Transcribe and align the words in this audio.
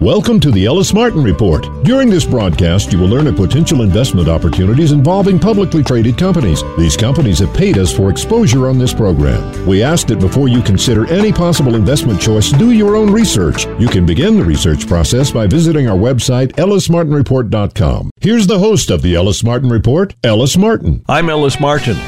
Welcome 0.00 0.40
to 0.40 0.50
the 0.50 0.64
Ellis 0.64 0.94
Martin 0.94 1.22
Report. 1.22 1.66
During 1.84 2.08
this 2.08 2.24
broadcast, 2.24 2.90
you 2.90 2.98
will 2.98 3.08
learn 3.08 3.26
of 3.26 3.36
potential 3.36 3.82
investment 3.82 4.28
opportunities 4.28 4.92
involving 4.92 5.38
publicly 5.38 5.84
traded 5.84 6.16
companies. 6.16 6.62
These 6.78 6.96
companies 6.96 7.38
have 7.40 7.52
paid 7.52 7.76
us 7.76 7.94
for 7.94 8.08
exposure 8.08 8.66
on 8.66 8.78
this 8.78 8.94
program. 8.94 9.66
We 9.66 9.82
ask 9.82 10.06
that 10.06 10.18
before 10.18 10.48
you 10.48 10.62
consider 10.62 11.06
any 11.12 11.32
possible 11.32 11.74
investment 11.74 12.18
choice, 12.18 12.50
do 12.50 12.70
your 12.70 12.96
own 12.96 13.12
research. 13.12 13.66
You 13.78 13.88
can 13.88 14.06
begin 14.06 14.38
the 14.38 14.44
research 14.44 14.86
process 14.86 15.30
by 15.30 15.46
visiting 15.46 15.86
our 15.90 15.98
website, 15.98 16.52
ellismartinreport.com. 16.52 18.10
Here's 18.22 18.46
the 18.46 18.58
host 18.58 18.90
of 18.90 19.02
the 19.02 19.14
Ellis 19.14 19.44
Martin 19.44 19.68
Report, 19.68 20.14
Ellis 20.24 20.56
Martin. 20.56 21.04
I'm 21.08 21.28
Ellis 21.28 21.60
Martin. 21.60 21.98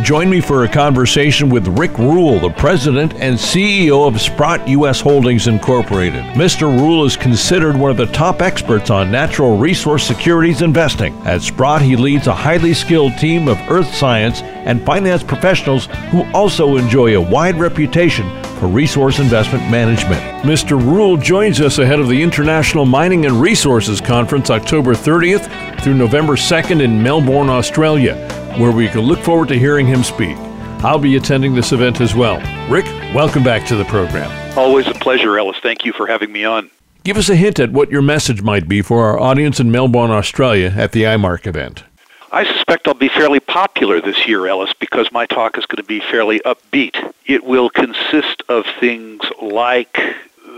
Join 0.00 0.30
me 0.30 0.40
for 0.40 0.64
a 0.64 0.68
conversation 0.68 1.50
with 1.50 1.68
Rick 1.68 1.96
Rule, 1.98 2.40
the 2.40 2.50
president 2.50 3.12
and 3.16 3.36
CEO 3.36 4.08
of 4.08 4.20
Sprott 4.20 4.66
U.S. 4.66 5.00
Holdings 5.00 5.46
Incorporated. 5.46 6.24
Mr. 6.34 6.62
Rule 6.62 7.04
is 7.04 7.16
considered 7.16 7.76
one 7.76 7.90
of 7.90 7.98
the 7.98 8.06
top 8.06 8.40
experts 8.40 8.88
on 8.88 9.12
natural 9.12 9.58
resource 9.58 10.04
securities 10.04 10.62
investing. 10.62 11.14
At 11.24 11.42
Sprott, 11.42 11.82
he 11.82 11.94
leads 11.94 12.26
a 12.26 12.34
highly 12.34 12.72
skilled 12.72 13.16
team 13.18 13.46
of 13.48 13.58
earth 13.70 13.94
science 13.94 14.40
and 14.40 14.84
finance 14.84 15.22
professionals 15.22 15.86
who 16.10 16.24
also 16.32 16.78
enjoy 16.78 17.14
a 17.14 17.20
wide 17.20 17.60
reputation 17.60 18.26
for 18.56 18.68
resource 18.68 19.18
investment 19.18 19.70
management. 19.70 20.22
Mr. 20.42 20.70
Rule 20.82 21.18
joins 21.18 21.60
us 21.60 21.78
ahead 21.78 22.00
of 22.00 22.08
the 22.08 22.22
International 22.22 22.86
Mining 22.86 23.26
and 23.26 23.40
Resources 23.40 24.00
Conference 24.00 24.50
October 24.50 24.94
30th 24.94 25.80
through 25.82 25.94
November 25.94 26.32
2nd 26.32 26.82
in 26.82 27.00
Melbourne, 27.02 27.50
Australia 27.50 28.41
where 28.58 28.72
we 28.72 28.88
can 28.88 29.00
look 29.00 29.20
forward 29.20 29.48
to 29.48 29.58
hearing 29.58 29.86
him 29.86 30.02
speak. 30.02 30.36
I'll 30.84 30.98
be 30.98 31.16
attending 31.16 31.54
this 31.54 31.72
event 31.72 32.00
as 32.00 32.14
well. 32.14 32.38
Rick, 32.70 32.86
welcome 33.14 33.44
back 33.44 33.66
to 33.68 33.76
the 33.76 33.84
program. 33.84 34.30
Always 34.58 34.86
a 34.88 34.94
pleasure, 34.94 35.38
Ellis. 35.38 35.56
Thank 35.62 35.84
you 35.84 35.92
for 35.92 36.06
having 36.06 36.32
me 36.32 36.44
on. 36.44 36.70
Give 37.04 37.16
us 37.16 37.28
a 37.28 37.36
hint 37.36 37.58
at 37.58 37.72
what 37.72 37.90
your 37.90 38.02
message 38.02 38.42
might 38.42 38.68
be 38.68 38.82
for 38.82 39.04
our 39.04 39.18
audience 39.18 39.58
in 39.58 39.70
Melbourne, 39.70 40.10
Australia 40.10 40.72
at 40.76 40.92
the 40.92 41.02
IMARC 41.02 41.46
event. 41.46 41.84
I 42.30 42.44
suspect 42.44 42.88
I'll 42.88 42.94
be 42.94 43.08
fairly 43.08 43.40
popular 43.40 44.00
this 44.00 44.26
year, 44.26 44.46
Ellis, 44.46 44.72
because 44.80 45.10
my 45.12 45.26
talk 45.26 45.58
is 45.58 45.66
going 45.66 45.82
to 45.82 45.88
be 45.88 46.00
fairly 46.00 46.40
upbeat. 46.40 47.12
It 47.26 47.44
will 47.44 47.68
consist 47.70 48.42
of 48.48 48.64
things 48.80 49.20
like 49.40 49.98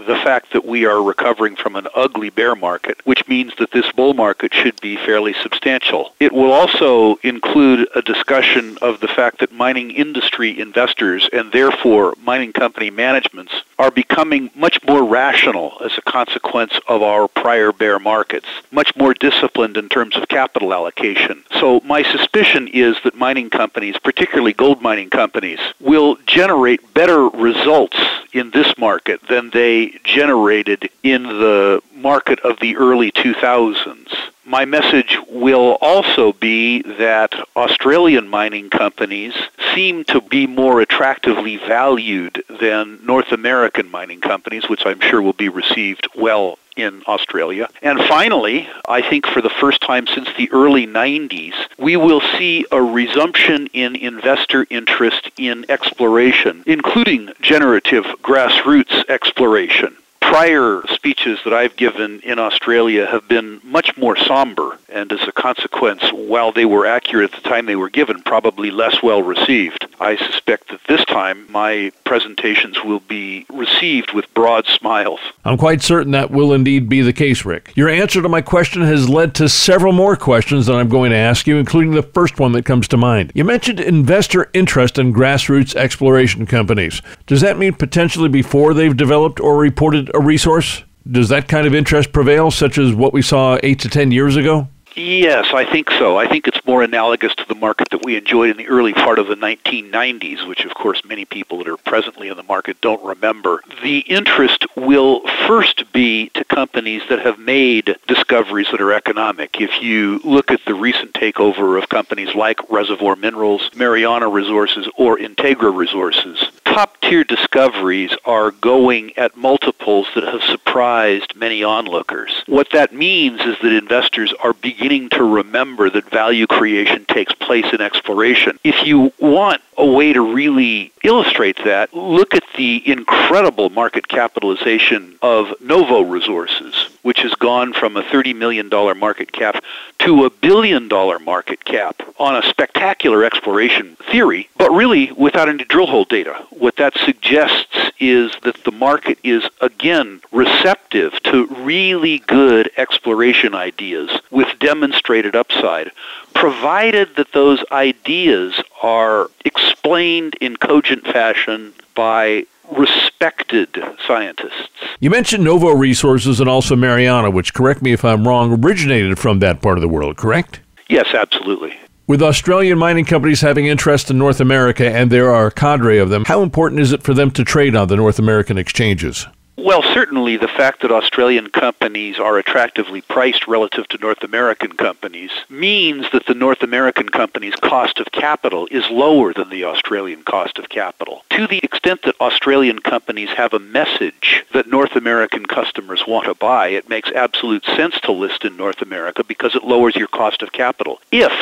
the 0.07 0.17
fact 0.17 0.53
that 0.53 0.65
we 0.65 0.85
are 0.85 1.03
recovering 1.03 1.57
from 1.57 1.77
an 1.77 1.87
ugly 1.95 2.31
bear 2.31 2.55
market, 2.55 2.99
which 3.05 3.27
means 3.29 3.53
that 3.59 3.71
this 3.73 3.91
bull 3.93 4.15
market 4.15 4.53
should 4.53 4.81
be 4.81 4.97
fairly 4.97 5.35
substantial. 5.43 6.13
It 6.21 6.33
will 6.33 6.53
also 6.53 7.17
include 7.23 7.89
a 7.95 8.03
discussion 8.03 8.79
of 8.83 9.01
the 9.01 9.09
fact 9.09 9.39
that 9.39 9.53
mining 9.53 9.91
industry 9.91 10.59
investors 10.59 11.29
and 11.33 11.53
therefore 11.53 12.15
mining 12.23 12.53
company 12.53 12.91
managements 12.91 13.53
are 13.79 13.91
becoming 13.91 14.51
much 14.55 14.79
more 14.87 15.05
rational 15.05 15.77
as 15.85 15.97
a 15.99 16.03
consequence 16.03 16.79
of 16.89 17.03
our 17.03 17.29
prior 17.29 17.73
bear 17.73 17.99
markets, 17.99 18.47
much 18.71 18.95
more 18.97 19.15
disciplined 19.15 19.77
in 19.77 19.89
terms 19.89 20.17
of 20.17 20.29
capital 20.29 20.73
allocation. 20.73 21.43
So 21.61 21.81
my 21.85 22.03
suspicion 22.03 22.69
is 22.69 22.97
that 23.05 23.15
mining 23.15 23.51
companies, 23.51 23.97
particularly 23.99 24.53
gold 24.53 24.83
mining 24.83 25.11
companies, 25.11 25.59
will 25.81 26.17
generate 26.27 26.95
better 26.95 27.29
results 27.29 27.99
in 28.33 28.51
this 28.51 28.77
market 28.79 29.21
than 29.29 29.51
they 29.51 29.94
generated 30.03 30.91
in 31.03 31.23
the 31.23 31.83
market 32.05 32.39
of 32.41 32.61
the 32.61 32.77
early 32.77 33.11
2000s. 33.11 34.15
My 34.45 34.67
message 34.67 35.17
will 35.27 35.79
also 35.81 36.35
be 36.35 36.83
that 36.83 37.35
Australian 37.57 38.29
mining 38.29 38.69
companies 38.69 39.33
seem 39.75 40.05
to 40.05 40.21
be 40.21 40.47
more 40.47 40.83
attractively 40.83 41.57
valued 41.57 42.45
than 42.61 43.05
North 43.07 43.33
American 43.33 43.91
mining 43.91 44.21
companies, 44.21 44.69
which 44.69 44.85
I'm 44.85 45.01
sure 45.01 45.23
will 45.23 45.33
be 45.33 45.49
received 45.49 46.07
well 46.15 46.59
in 46.77 47.03
Australia. 47.07 47.71
And 47.81 47.99
finally, 48.01 48.69
I 48.87 49.01
think 49.01 49.27
for 49.27 49.41
the 49.41 49.57
first 49.61 49.81
time 49.81 50.07
since 50.07 50.29
the 50.37 50.51
early 50.53 50.87
90s, 50.87 51.55
we 51.79 51.97
will 51.97 52.21
see 52.37 52.67
a 52.71 52.83
resumption 52.83 53.69
in 53.69 53.97
investor 53.97 54.67
interest 54.69 55.31
in 55.39 55.65
exploration, 55.71 56.65
including 56.67 57.31
generative 57.41 58.05
grassroots 58.23 59.09
exploration 59.09 59.97
prior 60.29 60.83
speeches 60.89 61.39
that 61.45 61.53
I've 61.53 61.77
given 61.77 62.21
in 62.21 62.39
Australia 62.39 63.07
have 63.07 63.29
been 63.29 63.61
much 63.63 63.97
more 63.97 64.17
somber, 64.17 64.79
and 64.89 65.13
as 65.13 65.29
a 65.29 65.33
consequence, 65.33 66.03
while 66.13 66.51
they 66.51 66.65
were 66.65 66.87
accurate 66.87 67.35
at 67.35 67.43
the 67.43 67.49
time 67.49 67.67
they 67.67 67.77
were 67.77 67.91
given, 67.91 68.23
probably 68.23 68.71
less 68.71 69.03
well 69.03 69.23
received. 69.23 69.87
I 70.01 70.17
suspect 70.17 70.69
that 70.71 70.81
this 70.89 71.05
time 71.05 71.51
my 71.53 71.93
presentations 72.05 72.83
will 72.83 73.01
be 73.01 73.47
received 73.51 74.13
with 74.13 74.33
broad 74.35 74.67
smiles. 74.67 75.21
I'm 75.45 75.59
quite 75.59 75.83
certain 75.83 76.13
that 76.13 76.31
will 76.31 76.53
indeed 76.53 76.89
be 76.89 77.03
the 77.03 77.13
case, 77.13 77.45
Rick. 77.45 77.73
Your 77.75 77.89
answer 77.89 78.23
to 78.23 78.29
my 78.29 78.41
question 78.41 78.83
has 78.83 79.09
led 79.09 79.35
to 79.37 79.49
several 79.49 79.93
more 79.93 80.17
questions 80.17 80.67
that 80.67 80.75
I'm 80.77 80.89
going 80.89 81.11
to 81.11 81.17
ask 81.17 81.47
you, 81.47 81.59
including 81.59 81.93
the 81.93 82.03
first 82.03 82.41
one 82.41 82.53
that 82.53 82.65
comes 82.65 82.89
to 82.89 82.97
mind. 82.97 83.31
You 83.35 83.45
mentioned 83.45 83.79
investor 83.79 84.51
interest 84.55 84.99
in 84.99 85.13
grassroots 85.13 85.77
exploration 85.77 86.47
companies. 86.47 87.03
Does 87.27 87.43
that 87.43 87.59
mean 87.59 87.75
potentially 87.75 88.29
before 88.29 88.73
they've 88.75 88.97
developed 88.97 89.39
or 89.39 89.59
reported 89.59 90.11
a 90.15 90.21
resource? 90.21 90.85
Does 91.11 91.29
that 91.29 91.49
kind 91.49 91.67
of 91.67 91.75
interest 91.75 92.13
prevail, 92.13 92.51
such 92.51 92.79
as 92.79 92.95
what 92.95 93.13
we 93.13 93.21
saw 93.21 93.59
eight 93.63 93.79
to 93.81 93.89
ten 93.89 94.11
years 94.11 94.37
ago? 94.37 94.69
Yes, 94.97 95.53
I 95.53 95.65
think 95.65 95.91
so. 95.91 96.17
I 96.17 96.29
think 96.29 96.47
it's 96.47 96.65
more 96.65 96.85
analogous 96.85 97.35
to 97.35 97.45
the 97.49 97.57
market 97.57 97.91
that 97.91 98.05
we 98.05 98.17
enjoyed 98.17 98.51
in 98.51 98.57
the 98.57 98.69
early 98.69 98.93
part 98.93 99.19
of 99.19 99.27
the 99.27 99.35
1990s, 99.35 100.47
which 100.47 100.65
of 100.65 100.73
course 100.75 101.05
many 101.05 101.25
people 101.25 101.59
that 101.59 101.69
are 101.69 101.77
presently 101.77 102.29
in 102.29 102.37
the 102.37 102.45
market 102.45 102.81
don't 102.81 103.03
remember. 103.03 103.63
The 103.83 103.99
interest 104.01 104.65
will 104.77 105.27
first 105.49 105.93
be 105.93 106.29
to 106.31 106.45
companies 106.45 107.03
that 107.09 107.19
have 107.21 107.41
made 107.41 107.97
discoveries 108.07 108.69
that 108.71 108.81
are 108.81 108.93
economic. 108.93 109.61
If 109.61 109.83
you 109.83 110.21
look 110.23 110.53
at 110.53 110.65
the 110.65 110.75
recent 110.75 111.13
takeover 111.15 111.77
of 111.77 111.89
companies 111.89 112.35
like 112.37 112.71
Reservoir 112.71 113.17
Minerals, 113.17 113.71
Mariana 113.75 114.29
Resources, 114.29 114.89
or 114.97 115.19
Integra 115.19 115.75
Resources, 115.75 116.51
top 116.65 117.01
tier 117.01 117.25
discoveries 117.25 118.13
are 118.25 118.53
going 118.53 119.17
at 119.19 119.37
multiples 119.37 120.07
that 120.15 120.25
have 120.25 120.43
surprised 120.43 121.35
many 121.35 121.65
onlookers. 121.65 122.45
What 122.47 122.71
that 122.71 122.95
means 122.95 123.41
is 123.41 123.57
that 123.61 123.73
investors 123.73 124.33
are 124.43 124.53
beginning 124.53 124.84
beginning 124.85 125.09
to 125.09 125.25
remember 125.25 125.89
that 125.89 126.05
value 126.11 126.47
creation 126.47 127.07
takes 127.07 127.33
place 127.33 127.65
in 127.73 127.81
exploration. 127.81 128.59
If 128.65 128.87
you 128.87 129.15
want 129.19 129.63
a 129.77 129.87
way 129.87 130.13
to 130.13 130.35
really 130.35 130.93
illustrate 131.03 131.57
that, 131.65 131.93
look 131.95 132.35
at 132.35 132.45
the 132.57 132.83
incredible 132.89 133.71
market 133.71 134.09
capitalization 134.09 135.17
of 135.23 135.55
Novo 135.61 136.03
Resources, 136.03 136.89
which 137.03 137.21
has 137.21 137.35
gone 137.35 137.73
from 137.73 137.97
a 137.97 138.03
$30 138.03 138.35
million 138.35 138.69
market 138.99 139.33
cap 139.33 139.63
to 140.01 140.25
a 140.25 140.31
billion 140.31 140.89
dollar 140.89 141.19
market 141.19 141.65
cap 141.65 142.03
on 142.19 142.37
a 142.37 142.43
spectacular 142.49 143.25
exploration 143.25 143.97
theory, 144.11 144.49
but 144.57 144.71
really 144.71 145.13
without 145.13 145.49
any 145.49 145.65
drill 145.65 145.87
hole 145.87 146.05
data. 146.05 146.35
What 146.51 146.77
that 146.77 146.97
suggests 146.99 147.91
is 147.99 148.33
that 148.43 148.63
the 148.65 148.73
market 148.73 149.19
is 149.23 149.45
again 149.61 150.21
receptive 150.33 151.23
to 151.25 151.47
really 151.47 152.19
good 152.21 152.71
exploration 152.77 153.55
ideas 153.55 154.11
with 154.31 154.59
demonstrated 154.59 155.35
upside, 155.37 155.91
provided 156.35 157.17
that 157.17 157.33
those 157.33 157.65
ideas 157.73 158.63
are 158.83 159.31
explained 159.45 160.35
in 160.41 160.57
cogent 160.57 161.05
fashion 161.05 161.73
by 161.95 162.45
respected 162.77 163.69
scientists. 164.07 164.69
You 165.01 165.11
mentioned 165.11 165.45
Novo 165.45 165.71
Resources 165.73 166.41
and 166.41 166.49
also 166.49 166.77
Mariana, 166.77 167.31
which, 167.31 167.55
correct 167.55 167.83
me 167.83 167.93
if 167.93 168.05
I'm 168.05 168.27
wrong, 168.27 168.65
originated 168.65 169.19
from 169.19 169.39
that 169.41 169.63
part 169.63 169.79
of 169.79 169.83
the 169.83 169.89
world, 169.89 170.17
correct? 170.17 170.61
Yes, 170.89 171.15
absolutely. 171.15 171.77
With 172.07 172.23
Australian 172.23 172.79
mining 172.79 173.07
companies 173.07 173.41
having 173.41 173.67
interest 173.67 174.11
in 174.11 174.19
North 174.19 174.41
America, 174.41 174.91
and 174.91 175.11
there 175.11 175.31
are 175.31 175.47
a 175.47 175.51
cadre 175.51 175.99
of 175.99 176.11
them, 176.11 176.25
how 176.27 176.43
important 176.43 176.81
is 176.81 176.93
it 176.93 177.03
for 177.03 177.15
them 177.15 177.31
to 177.33 177.45
trade 177.45 177.75
on 177.75 177.89
the 177.89 177.97
North 177.97 178.19
American 178.19 178.59
exchanges? 178.59 179.27
Well, 179.57 179.83
certainly 179.83 180.37
the 180.37 180.49
fact 180.49 180.83
that 180.83 180.91
Australian 180.91 181.49
companies 181.49 182.19
are 182.19 182.39
attractively 182.39 183.03
priced 183.03 183.47
relative 183.47 183.87
to 183.89 183.99
North 183.99 184.25
American 184.25 184.73
companies 184.73 185.31
means 185.49 186.07
that 186.13 186.27
the 186.27 186.35
North 186.35 186.63
American 186.63 187.09
company's 187.09 187.55
cost 187.55 188.01
of 188.01 188.11
capital 188.11 188.67
is 188.73 188.91
lower 188.91 189.33
than 189.33 189.51
the 189.51 189.65
Australian 189.65 190.25
cost 190.25 190.59
of 190.59 190.69
capital. 190.69 191.23
To 191.31 191.47
the 191.47 191.61
extent 191.63 192.03
that 192.03 192.21
Australian 192.21 192.81
companies 192.81 193.29
have 193.31 193.55
a 193.55 193.61
message 193.61 194.45
that 194.53 194.67
North 194.67 194.97
American 194.97 195.47
customers 195.47 196.03
want 196.07 196.27
to 196.27 196.35
buy, 196.35 196.69
it 196.69 196.89
makes 196.89 197.13
absolute 197.13 197.65
sense 197.65 198.01
to 198.01 198.13
list 198.13 198.45
in 198.45 198.57
North 198.57 198.83
America 198.83 199.23
because 199.23 199.55
it 199.55 199.63
lowers 199.63 199.95
your 199.95 200.09
cost 200.09 200.43
of 200.43 200.51
capital. 200.51 201.01
If, 201.13 201.33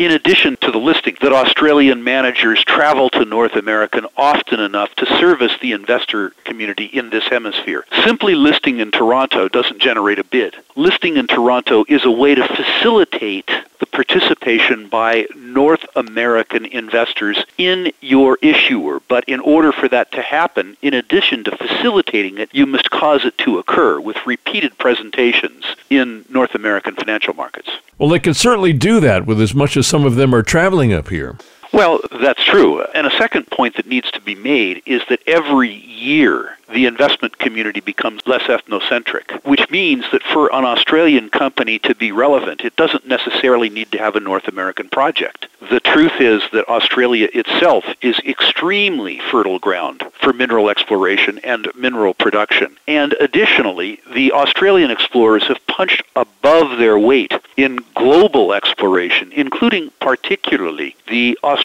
in 0.00 0.10
addition 0.10 0.56
to 0.62 0.72
the 0.72 0.78
listing, 0.78 1.16
that 1.20 1.32
Australian 1.32 2.02
managers 2.02 2.64
travel 2.64 3.10
to 3.10 3.24
North 3.24 3.54
America 3.54 4.02
often 4.16 4.58
enough 4.58 4.92
to 4.96 5.06
service 5.06 5.52
the 5.62 5.72
investor 5.72 6.30
community 6.44 6.86
in 6.86 7.10
this 7.10 7.24
hemisphere, 7.28 7.59
hemisphere. 7.60 7.84
Simply 8.04 8.34
listing 8.34 8.80
in 8.80 8.90
Toronto 8.90 9.48
doesn't 9.48 9.80
generate 9.80 10.18
a 10.18 10.24
bid. 10.24 10.56
Listing 10.76 11.16
in 11.16 11.26
Toronto 11.26 11.84
is 11.88 12.04
a 12.04 12.10
way 12.10 12.34
to 12.34 12.46
facilitate 12.46 13.50
the 13.78 13.86
participation 13.86 14.88
by 14.88 15.26
North 15.36 15.84
American 15.96 16.66
investors 16.66 17.44
in 17.58 17.92
your 18.00 18.38
issuer. 18.42 19.00
But 19.08 19.24
in 19.24 19.40
order 19.40 19.72
for 19.72 19.88
that 19.88 20.12
to 20.12 20.22
happen, 20.22 20.76
in 20.82 20.94
addition 20.94 21.44
to 21.44 21.56
facilitating 21.56 22.38
it, 22.38 22.50
you 22.52 22.66
must 22.66 22.90
cause 22.90 23.24
it 23.24 23.36
to 23.38 23.58
occur 23.58 24.00
with 24.00 24.16
repeated 24.26 24.76
presentations 24.78 25.64
in 25.88 26.24
North 26.28 26.54
American 26.54 26.94
financial 26.94 27.34
markets. 27.34 27.70
Well, 27.98 28.08
they 28.08 28.18
can 28.18 28.34
certainly 28.34 28.72
do 28.72 29.00
that 29.00 29.26
with 29.26 29.40
as 29.40 29.54
much 29.54 29.76
as 29.76 29.86
some 29.86 30.04
of 30.04 30.14
them 30.14 30.34
are 30.34 30.42
traveling 30.42 30.92
up 30.92 31.08
here. 31.08 31.36
Well, 31.72 32.00
that's 32.20 32.42
true. 32.44 32.82
And 32.82 33.06
a 33.06 33.16
second 33.16 33.46
point 33.46 33.76
that 33.76 33.86
needs 33.86 34.10
to 34.12 34.20
be 34.20 34.34
made 34.34 34.82
is 34.86 35.02
that 35.08 35.20
every 35.26 35.72
year 35.72 36.56
the 36.72 36.86
investment 36.86 37.38
community 37.38 37.80
becomes 37.80 38.26
less 38.26 38.42
ethnocentric, 38.42 39.44
which 39.44 39.68
means 39.70 40.04
that 40.12 40.22
for 40.22 40.54
an 40.54 40.64
Australian 40.64 41.28
company 41.28 41.78
to 41.80 41.94
be 41.94 42.12
relevant, 42.12 42.60
it 42.62 42.76
doesn't 42.76 43.06
necessarily 43.06 43.68
need 43.68 43.90
to 43.92 43.98
have 43.98 44.16
a 44.16 44.20
North 44.20 44.46
American 44.48 44.88
project. 44.88 45.46
The 45.68 45.80
truth 45.80 46.20
is 46.20 46.42
that 46.52 46.68
Australia 46.68 47.28
itself 47.34 47.84
is 48.00 48.18
extremely 48.20 49.20
fertile 49.30 49.58
ground 49.58 50.04
for 50.20 50.32
mineral 50.32 50.70
exploration 50.70 51.38
and 51.40 51.68
mineral 51.74 52.14
production. 52.14 52.76
And 52.86 53.14
additionally, 53.20 54.00
the 54.12 54.32
Australian 54.32 54.90
explorers 54.90 55.44
have 55.44 55.64
punched 55.66 56.02
above 56.16 56.78
their 56.78 56.98
weight 56.98 57.32
in 57.56 57.80
global 57.94 58.52
exploration, 58.52 59.32
including 59.32 59.90
particularly 60.00 60.96
the 61.08 61.38
Australian 61.44 61.59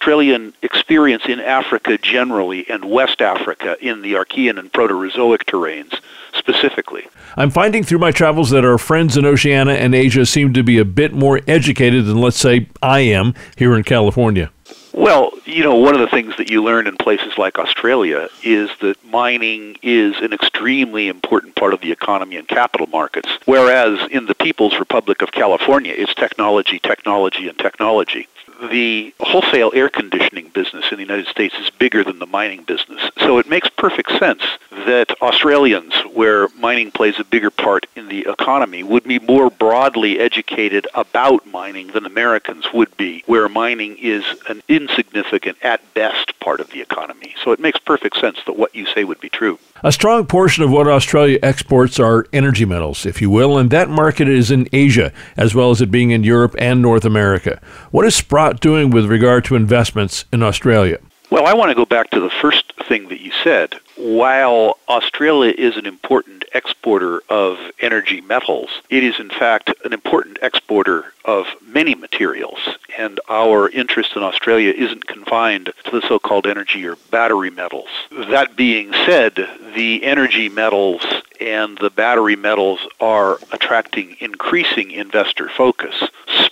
experience 0.62 1.26
in 1.26 1.40
Africa 1.40 1.98
generally 1.98 2.70
and 2.70 2.86
West 2.86 3.22
Africa 3.22 3.78
in 3.82 4.02
the 4.02 4.14
Archean 4.14 4.58
and 4.60 4.72
Proterozoic 4.72 5.46
terrains 5.46 6.00
specifically. 6.38 7.08
I'm 7.38 7.50
finding 7.50 7.84
through 7.84 8.00
my 8.00 8.12
travels 8.12 8.50
that 8.52 8.66
our 8.66 8.78
friends 8.78 9.18
in 9.18 9.26
Oceania 9.26 9.76
and 9.76 9.96
Asia 9.96 10.26
seem 10.26 10.54
to 10.54 10.64
be 10.64 10.78
a 10.78 10.86
bit 10.86 11.14
more 11.14 11.42
educated 11.48 12.06
than, 12.06 12.18
let's 12.18 12.38
say, 12.38 12.68
I 12.82 13.00
am 13.00 13.34
here 13.58 13.76
in 13.76 13.84
California. 13.84 14.52
Well, 14.94 15.32
you 15.44 15.62
know, 15.62 15.76
one 15.76 15.94
of 15.94 16.00
the 16.00 16.08
things 16.08 16.38
that 16.38 16.50
you 16.50 16.64
learn 16.64 16.88
in 16.88 16.96
places 16.96 17.38
like 17.38 17.60
Australia 17.60 18.30
is 18.44 18.70
that 18.80 18.96
mining 19.06 19.76
is 19.82 20.16
an 20.22 20.32
extremely 20.32 21.10
important 21.10 21.56
part 21.56 21.74
of 21.74 21.82
the 21.82 21.92
economy 21.92 22.38
and 22.38 22.48
capital 22.48 22.88
markets, 22.88 23.28
whereas 23.44 24.00
in 24.10 24.26
the 24.28 24.36
People's 24.36 24.80
Republic 24.80 25.22
of 25.22 25.34
California, 25.34 25.94
it's 25.96 26.14
technology, 26.14 26.80
technology, 26.80 27.50
and 27.50 27.58
technology 27.58 28.30
the 28.72 29.14
wholesale 29.20 29.72
air 29.74 29.90
conditioning 29.90 30.50
business 30.50 30.86
in 30.92 30.98
the 30.98 31.04
United 31.04 31.28
States 31.28 31.56
is 31.56 31.70
bigger 31.70 32.04
than 32.04 32.20
the 32.20 32.26
mining 32.26 32.64
business. 32.64 33.02
So 33.20 33.38
it 33.38 33.50
makes 33.50 33.70
perfect 33.70 34.12
sense 34.18 34.44
that 34.86 35.12
Australians, 35.22 35.94
where 36.14 36.48
mining 36.60 36.92
plays 36.92 37.20
a 37.20 37.24
bigger 37.24 37.50
part 37.50 37.86
in 37.96 38.08
the 38.08 38.28
economy, 38.30 38.84
would 38.84 39.04
be 39.04 39.20
more 39.20 39.50
broadly 39.50 40.20
educated 40.20 40.88
about 40.94 41.46
mining 41.48 41.88
than 41.88 42.06
Americans 42.06 42.66
would 42.74 42.96
be, 42.98 43.24
where 43.26 43.50
mining 43.50 43.98
is 43.98 44.24
an 44.50 44.62
insignificant, 44.68 45.58
at 45.62 45.82
best, 45.94 46.38
part 46.40 46.60
of 46.60 46.70
the 46.70 46.82
economy. 46.82 47.34
So 47.44 47.52
it 47.52 47.60
makes 47.60 47.80
perfect 47.80 48.18
sense 48.20 48.38
that 48.46 48.56
what 48.56 48.76
you 48.76 48.86
say 48.86 49.04
would 49.04 49.20
be 49.20 49.30
true. 49.30 49.58
A 49.84 49.92
strong 49.92 50.26
portion 50.26 50.64
of 50.64 50.72
what 50.72 50.88
Australia 50.88 51.40
exports 51.42 52.00
are 52.00 52.28
energy 52.32 52.66
metals, 52.66 53.06
if 53.06 53.22
you 53.22 53.30
will, 53.30 53.58
and 53.58 53.72
that 53.72 53.90
market 53.90 54.28
is 54.28 54.52
in 54.52 54.70
Asia, 54.72 55.12
as 55.38 55.56
well 55.56 55.72
as 55.72 55.82
it 55.82 55.90
being 55.90 56.12
in 56.12 56.24
Europe 56.24 56.56
and 56.60 56.82
North 56.82 57.04
America. 57.04 57.60
What 57.92 58.06
is 58.06 58.16
Sprott 58.16 58.45
doing 58.54 58.90
with 58.90 59.06
regard 59.06 59.46
to 59.46 59.56
investments 59.56 60.26
in 60.32 60.44
Australia? 60.44 61.00
Well, 61.32 61.48
I 61.48 61.54
want 61.54 61.70
to 61.70 61.76
go 61.76 61.86
back 61.86 62.12
to 62.12 62.20
the 62.20 62.30
first 62.30 62.74
thing 62.88 63.10
that 63.10 63.20
you 63.20 63.32
said. 63.44 63.76
While 63.98 64.78
Australia 64.88 65.54
is 65.58 65.76
an 65.76 65.86
important 65.86 66.46
exporter 66.54 67.24
of 67.30 67.58
energy 67.80 68.22
metals, 68.22 68.70
it 68.90 69.04
is 69.04 69.20
in 69.20 69.30
fact 69.30 69.74
an 69.84 69.92
important 69.94 70.38
exporter 70.42 71.14
of 71.24 71.48
many 71.66 71.96
materials. 71.96 72.60
And 72.98 73.20
our 73.28 73.70
interest 73.70 74.16
in 74.16 74.24
Australia 74.24 74.72
isn't 74.72 75.08
confined 75.08 75.74
to 75.86 75.92
the 75.92 76.08
so-called 76.08 76.46
energy 76.46 76.86
or 76.86 76.96
battery 77.10 77.50
metals. 77.50 77.90
That 78.12 78.56
being 78.56 78.94
said, 79.06 79.36
the 79.74 80.04
energy 80.04 80.50
metals 80.50 81.02
and 81.42 81.78
the 81.80 81.90
battery 81.90 82.36
metals 82.36 82.80
are 83.02 83.40
attracting 83.52 84.18
increasing 84.20 84.92
investor 84.92 85.50
focus. 85.50 86.04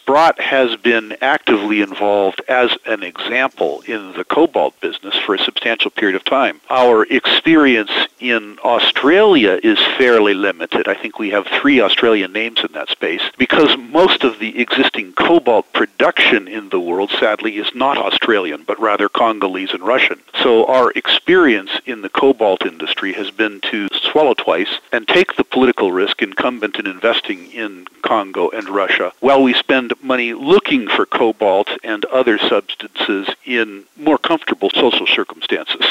Sprott 0.03 0.37
has 0.41 0.75
been 0.75 1.15
actively 1.21 1.79
involved 1.79 2.41
as 2.49 2.71
an 2.85 3.03
example 3.03 3.81
in 3.87 4.11
the 4.11 4.25
cobalt 4.25 4.77
business 4.81 5.15
for 5.15 5.33
a 5.33 5.39
substantial 5.39 5.89
period 5.89 6.17
of 6.17 6.25
time. 6.25 6.59
Our 6.69 7.05
experience 7.05 7.89
in 8.19 8.59
Australia 8.65 9.61
is 9.63 9.79
fairly 9.97 10.33
limited. 10.33 10.89
I 10.89 10.93
think 10.93 11.19
we 11.19 11.29
have 11.29 11.47
three 11.47 11.79
Australian 11.79 12.33
names 12.33 12.59
in 12.65 12.73
that 12.73 12.89
space 12.89 13.21
because 13.37 13.77
most 13.77 14.25
of 14.25 14.39
the 14.39 14.59
existing 14.59 15.13
cobalt 15.13 15.71
production 15.71 16.49
in 16.49 16.67
the 16.67 16.81
world, 16.81 17.09
sadly, 17.17 17.55
is 17.55 17.73
not 17.73 17.97
Australian, 17.97 18.65
but 18.67 18.81
rather 18.81 19.07
Congolese 19.07 19.71
and 19.71 19.83
Russian. 19.83 20.19
So 20.41 20.65
our 20.65 20.91
experience 20.91 21.71
in 21.85 22.01
the 22.01 22.09
cobalt 22.09 22.65
industry 22.65 23.13
has 23.13 23.31
been 23.31 23.61
to 23.71 23.87
swallow 24.13 24.35
twice 24.35 24.79
and 24.91 25.07
take 25.07 25.35
the 25.35 25.43
political 25.43 25.91
risk 25.91 26.21
incumbent 26.21 26.77
in 26.77 26.85
investing 26.85 27.51
in 27.51 27.87
Congo 28.03 28.47
and 28.51 28.69
Russia 28.69 29.11
while 29.21 29.41
we 29.41 29.55
spend 29.55 29.91
money 30.03 30.33
looking 30.33 30.87
for 30.87 31.07
cobalt 31.07 31.67
and 31.83 32.05
other 32.05 32.37
substances 32.37 33.27
in 33.43 33.83
more 33.97 34.19
comfortable 34.19 34.69
social 34.69 35.07
circumstances, 35.07 35.83